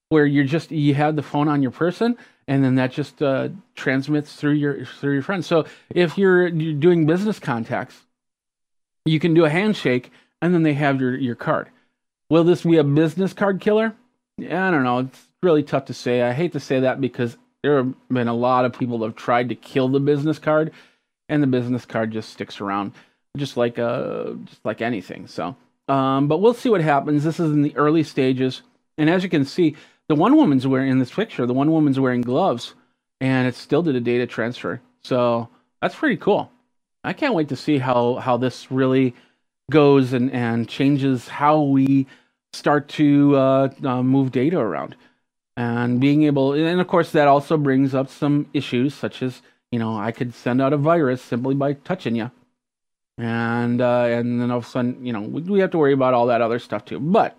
where 0.09 0.25
you're 0.25 0.43
just 0.43 0.69
you 0.71 0.93
have 0.95 1.15
the 1.15 1.23
phone 1.23 1.47
on 1.47 1.61
your 1.61 1.71
person, 1.71 2.17
and 2.47 2.63
then 2.63 2.75
that 2.75 2.91
just 2.91 3.21
uh, 3.21 3.49
transmits 3.75 4.35
through 4.35 4.53
your 4.53 4.85
through 4.85 5.13
your 5.13 5.23
friends. 5.23 5.47
So 5.47 5.65
if 5.89 6.17
you're, 6.17 6.47
you're 6.47 6.73
doing 6.73 7.05
business 7.05 7.39
contacts, 7.39 8.01
you 9.05 9.19
can 9.19 9.33
do 9.33 9.45
a 9.45 9.49
handshake, 9.49 10.11
and 10.41 10.53
then 10.53 10.63
they 10.63 10.73
have 10.73 10.99
your 10.99 11.15
your 11.15 11.35
card. 11.35 11.69
Will 12.29 12.43
this 12.43 12.63
be 12.63 12.77
a 12.77 12.83
business 12.83 13.33
card 13.33 13.61
killer? 13.61 13.93
Yeah, 14.37 14.67
I 14.67 14.71
don't 14.71 14.83
know. 14.83 14.99
It's 14.99 15.27
really 15.41 15.63
tough 15.63 15.85
to 15.85 15.93
say. 15.93 16.21
I 16.21 16.33
hate 16.33 16.53
to 16.53 16.59
say 16.59 16.79
that 16.79 16.99
because 16.99 17.37
there 17.61 17.77
have 17.77 17.93
been 18.09 18.27
a 18.27 18.33
lot 18.33 18.65
of 18.65 18.73
people 18.73 18.97
that 18.99 19.07
have 19.07 19.15
tried 19.15 19.49
to 19.49 19.55
kill 19.55 19.87
the 19.87 19.99
business 19.99 20.39
card, 20.39 20.71
and 21.29 21.41
the 21.41 21.47
business 21.47 21.85
card 21.85 22.11
just 22.11 22.29
sticks 22.29 22.59
around, 22.59 22.93
just 23.37 23.57
like 23.57 23.79
uh, 23.79 24.31
just 24.45 24.63
like 24.65 24.81
anything. 24.81 25.27
So, 25.27 25.55
um, 25.87 26.27
but 26.27 26.39
we'll 26.39 26.53
see 26.53 26.69
what 26.69 26.81
happens. 26.81 27.23
This 27.23 27.39
is 27.39 27.51
in 27.51 27.61
the 27.61 27.75
early 27.77 28.03
stages, 28.03 28.63
and 28.97 29.09
as 29.09 29.23
you 29.23 29.29
can 29.29 29.45
see, 29.45 29.75
the 30.09 30.15
one 30.15 30.35
woman's 30.35 30.67
wearing 30.67 30.91
in 30.91 30.99
this 30.99 31.11
picture, 31.11 31.45
the 31.45 31.53
one 31.53 31.71
woman's 31.71 31.99
wearing 31.99 32.21
gloves, 32.21 32.73
and 33.21 33.47
it 33.47 33.55
still 33.55 33.81
did 33.81 33.95
a 33.95 34.01
data 34.01 34.27
transfer. 34.27 34.81
So 35.03 35.49
that's 35.81 35.95
pretty 35.95 36.17
cool. 36.17 36.51
I 37.03 37.13
can't 37.13 37.33
wait 37.33 37.49
to 37.49 37.55
see 37.55 37.77
how 37.77 38.15
how 38.15 38.37
this 38.37 38.71
really 38.71 39.15
goes 39.69 40.13
and 40.13 40.31
and 40.31 40.67
changes 40.67 41.27
how 41.27 41.61
we 41.61 42.07
start 42.53 42.87
to 42.87 43.35
uh, 43.35 43.69
uh, 43.83 44.03
move 44.03 44.31
data 44.31 44.59
around 44.59 44.95
and 45.57 45.99
being 45.99 46.23
able 46.23 46.53
and 46.53 46.79
of 46.81 46.87
course 46.87 47.11
that 47.11 47.27
also 47.27 47.57
brings 47.57 47.93
up 47.95 48.09
some 48.09 48.47
issues 48.53 48.93
such 48.93 49.21
as 49.21 49.41
you 49.71 49.79
know 49.79 49.97
i 49.97 50.11
could 50.11 50.33
send 50.33 50.61
out 50.61 50.73
a 50.73 50.77
virus 50.77 51.21
simply 51.21 51.55
by 51.55 51.73
touching 51.73 52.15
you 52.15 52.29
and 53.17 53.81
uh, 53.81 54.05
and 54.05 54.41
then 54.41 54.51
all 54.51 54.57
of 54.57 54.65
a 54.65 54.67
sudden 54.67 55.05
you 55.05 55.13
know 55.13 55.21
we, 55.21 55.41
we 55.43 55.59
have 55.59 55.71
to 55.71 55.77
worry 55.77 55.93
about 55.93 56.13
all 56.13 56.27
that 56.27 56.41
other 56.41 56.59
stuff 56.59 56.83
too 56.85 56.99
but 56.99 57.37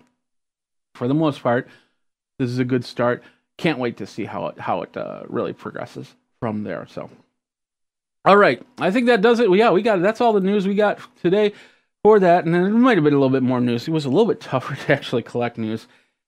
for 0.95 1.07
the 1.07 1.13
most 1.13 1.41
part 1.43 1.67
this 2.39 2.49
is 2.49 2.59
a 2.59 2.65
good 2.65 2.85
start 2.85 3.23
can't 3.57 3.79
wait 3.79 3.97
to 3.97 4.05
see 4.05 4.25
how 4.25 4.47
it 4.47 4.59
how 4.59 4.81
it 4.81 4.95
uh, 4.97 5.23
really 5.27 5.53
progresses 5.53 6.15
from 6.39 6.63
there 6.63 6.85
so 6.87 7.09
all 8.25 8.37
right 8.37 8.61
i 8.79 8.91
think 8.91 9.07
that 9.07 9.21
does 9.21 9.39
it 9.39 9.49
yeah 9.51 9.71
we 9.71 9.81
got 9.81 9.99
it. 9.99 10.01
that's 10.01 10.21
all 10.21 10.33
the 10.33 10.39
news 10.39 10.67
we 10.67 10.75
got 10.75 10.99
today 11.21 11.53
for 12.03 12.19
that 12.19 12.45
and 12.45 12.53
then 12.53 12.63
there 12.63 12.71
might 12.71 12.97
have 12.97 13.03
been 13.03 13.13
a 13.13 13.17
little 13.17 13.29
bit 13.29 13.43
more 13.43 13.61
news 13.61 13.87
it 13.87 13.91
was 13.91 14.05
a 14.05 14.09
little 14.09 14.25
bit 14.25 14.41
tougher 14.41 14.75
to 14.75 14.93
actually 14.93 15.23
collect 15.23 15.57
news 15.57 15.87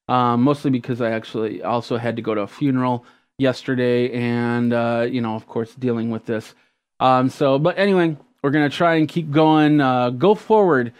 um, 0.09 0.43
mostly 0.43 0.71
because 0.71 1.01
I 1.01 1.11
actually 1.11 1.61
also 1.63 1.97
had 1.97 2.15
to 2.15 2.21
go 2.21 2.33
to 2.33 2.41
a 2.41 2.47
funeral 2.47 3.05
yesterday, 3.37 4.11
and 4.11 4.73
uh, 4.73 5.05
you 5.09 5.21
know, 5.21 5.35
of 5.35 5.47
course, 5.47 5.73
dealing 5.75 6.09
with 6.09 6.25
this. 6.25 6.55
Um, 6.99 7.29
so, 7.29 7.59
but 7.59 7.77
anyway, 7.77 8.15
we're 8.41 8.51
gonna 8.51 8.69
try 8.69 8.95
and 8.95 9.07
keep 9.07 9.31
going, 9.31 9.81
uh, 9.81 10.11
go 10.11 10.35
forward 10.35 10.93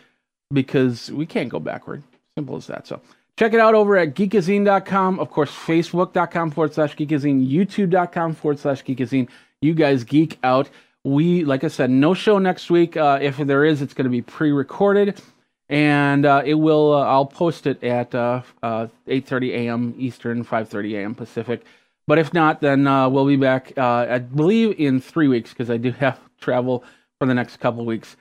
because 0.51 1.11
we 1.11 1.25
can't 1.25 1.49
go 1.49 1.59
backward. 1.59 2.03
Simple 2.35 2.57
as 2.57 2.67
that. 2.67 2.87
So. 2.87 3.01
Check 3.37 3.53
it 3.53 3.59
out 3.59 3.75
over 3.75 3.97
at 3.97 4.15
geekazine.com. 4.15 5.19
Of 5.19 5.29
course, 5.29 5.51
facebook.com 5.51 6.51
forward 6.51 6.73
slash 6.73 6.95
geekazine, 6.95 7.49
youtube.com 7.49 8.33
forward 8.33 8.59
slash 8.59 8.83
geekazine. 8.83 9.29
You 9.61 9.73
guys 9.73 10.03
geek 10.03 10.39
out. 10.43 10.69
We, 11.03 11.45
like 11.45 11.63
I 11.63 11.67
said, 11.67 11.89
no 11.89 12.13
show 12.13 12.39
next 12.39 12.69
week. 12.69 12.97
Uh, 12.97 13.19
if 13.21 13.37
there 13.37 13.63
is, 13.63 13.81
it's 13.81 13.93
going 13.93 14.05
to 14.05 14.11
be 14.11 14.21
pre 14.21 14.51
recorded 14.51 15.21
and 15.69 16.25
uh, 16.25 16.41
it 16.45 16.55
will. 16.55 16.93
Uh, 16.93 17.05
I'll 17.05 17.25
post 17.25 17.67
it 17.67 17.83
at 17.83 18.13
uh, 18.15 18.41
8:30 18.63 19.31
uh, 19.31 19.53
a.m. 19.53 19.95
Eastern, 19.97 20.43
5:30 20.43 20.95
a.m. 20.95 21.15
Pacific. 21.15 21.63
But 22.07 22.19
if 22.19 22.33
not, 22.33 22.61
then 22.61 22.87
uh, 22.87 23.09
we'll 23.09 23.27
be 23.27 23.35
back. 23.35 23.73
Uh, 23.77 24.07
I 24.09 24.19
believe 24.19 24.79
in 24.79 25.01
three 25.01 25.27
weeks 25.27 25.51
because 25.51 25.69
I 25.69 25.77
do 25.77 25.91
have 25.99 26.19
travel 26.39 26.83
for 27.19 27.27
the 27.27 27.33
next 27.33 27.57
couple 27.57 27.85
weeks. 27.85 28.15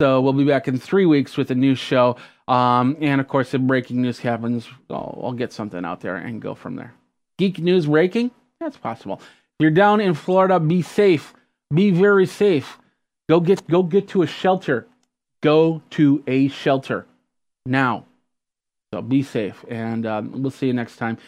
So 0.00 0.20
we'll 0.20 0.32
be 0.32 0.44
back 0.44 0.66
in 0.66 0.78
three 0.78 1.06
weeks 1.06 1.36
with 1.36 1.50
a 1.50 1.54
new 1.54 1.74
show. 1.74 2.16
Um, 2.48 2.96
and 3.00 3.20
of 3.20 3.28
course, 3.28 3.52
if 3.54 3.60
breaking 3.60 4.02
news 4.02 4.18
happens, 4.18 4.66
I'll, 4.88 5.20
I'll 5.22 5.32
get 5.32 5.52
something 5.52 5.84
out 5.84 6.00
there 6.00 6.16
and 6.16 6.40
go 6.40 6.54
from 6.54 6.76
there. 6.76 6.94
Geek 7.38 7.58
news 7.58 7.86
breaking? 7.86 8.30
That's 8.58 8.76
possible. 8.76 9.20
If 9.20 9.60
you're 9.60 9.70
down 9.70 10.00
in 10.00 10.14
Florida, 10.14 10.58
be 10.58 10.82
safe. 10.82 11.34
Be 11.72 11.90
very 11.90 12.26
safe. 12.26 12.78
Go 13.28 13.40
get 13.40 13.66
go 13.68 13.82
get 13.82 14.08
to 14.08 14.22
a 14.22 14.26
shelter 14.26 14.88
go 15.40 15.82
to 15.90 16.22
a 16.26 16.48
shelter 16.48 17.06
now. 17.66 18.06
So 18.92 19.02
be 19.02 19.22
safe, 19.22 19.64
and 19.68 20.04
um, 20.04 20.42
we'll 20.42 20.50
see 20.50 20.66
you 20.66 20.72
next 20.72 20.96
time. 20.96 21.18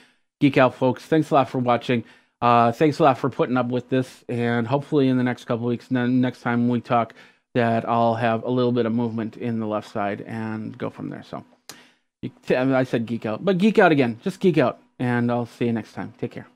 Geek 0.41 0.59
out, 0.59 0.75
folks. 0.75 1.05
Thanks 1.05 1.31
a 1.31 1.35
lot 1.35 1.49
for 1.49 1.59
watching. 1.59 2.05
Uh, 2.41 2.73
thanks 2.73 2.99
a 2.99 3.05
lot 3.05 3.19
for 3.19 3.31
putting 3.31 3.57
up 3.57 3.69
with 3.69 3.89
this, 3.89 4.25
and 4.29 4.67
hopefully 4.67 5.09
in 5.09 5.17
the 5.17 5.23
next 5.23 5.45
couple 5.45 5.67
weeks, 5.67 5.91
next 5.91 6.43
time 6.43 6.69
we 6.69 6.81
talk, 6.81 7.15
that 7.55 7.89
I'll 7.89 8.15
have 8.15 8.45
a 8.45 8.51
little 8.51 8.73
bit 8.73 8.87
of 8.87 8.93
movement 8.93 9.37
in 9.37 9.61
the 9.61 9.67
left 9.67 9.91
side 9.91 10.23
and 10.23 10.77
go 10.77 10.91
from 10.91 11.11
there. 11.11 11.23
So 11.23 11.45
I 12.51 12.85
said 12.85 13.07
geek 13.07 13.27
out, 13.27 13.45
but 13.45 13.59
geek 13.59 13.79
out 13.79 13.93
again. 13.93 14.19
Just 14.23 14.41
geek 14.41 14.59
out, 14.59 14.81
and 14.99 15.31
I'll 15.31 15.47
see 15.47 15.67
you 15.67 15.73
next 15.73 15.93
time. 15.93 16.15
Take 16.19 16.33
care. 16.33 16.47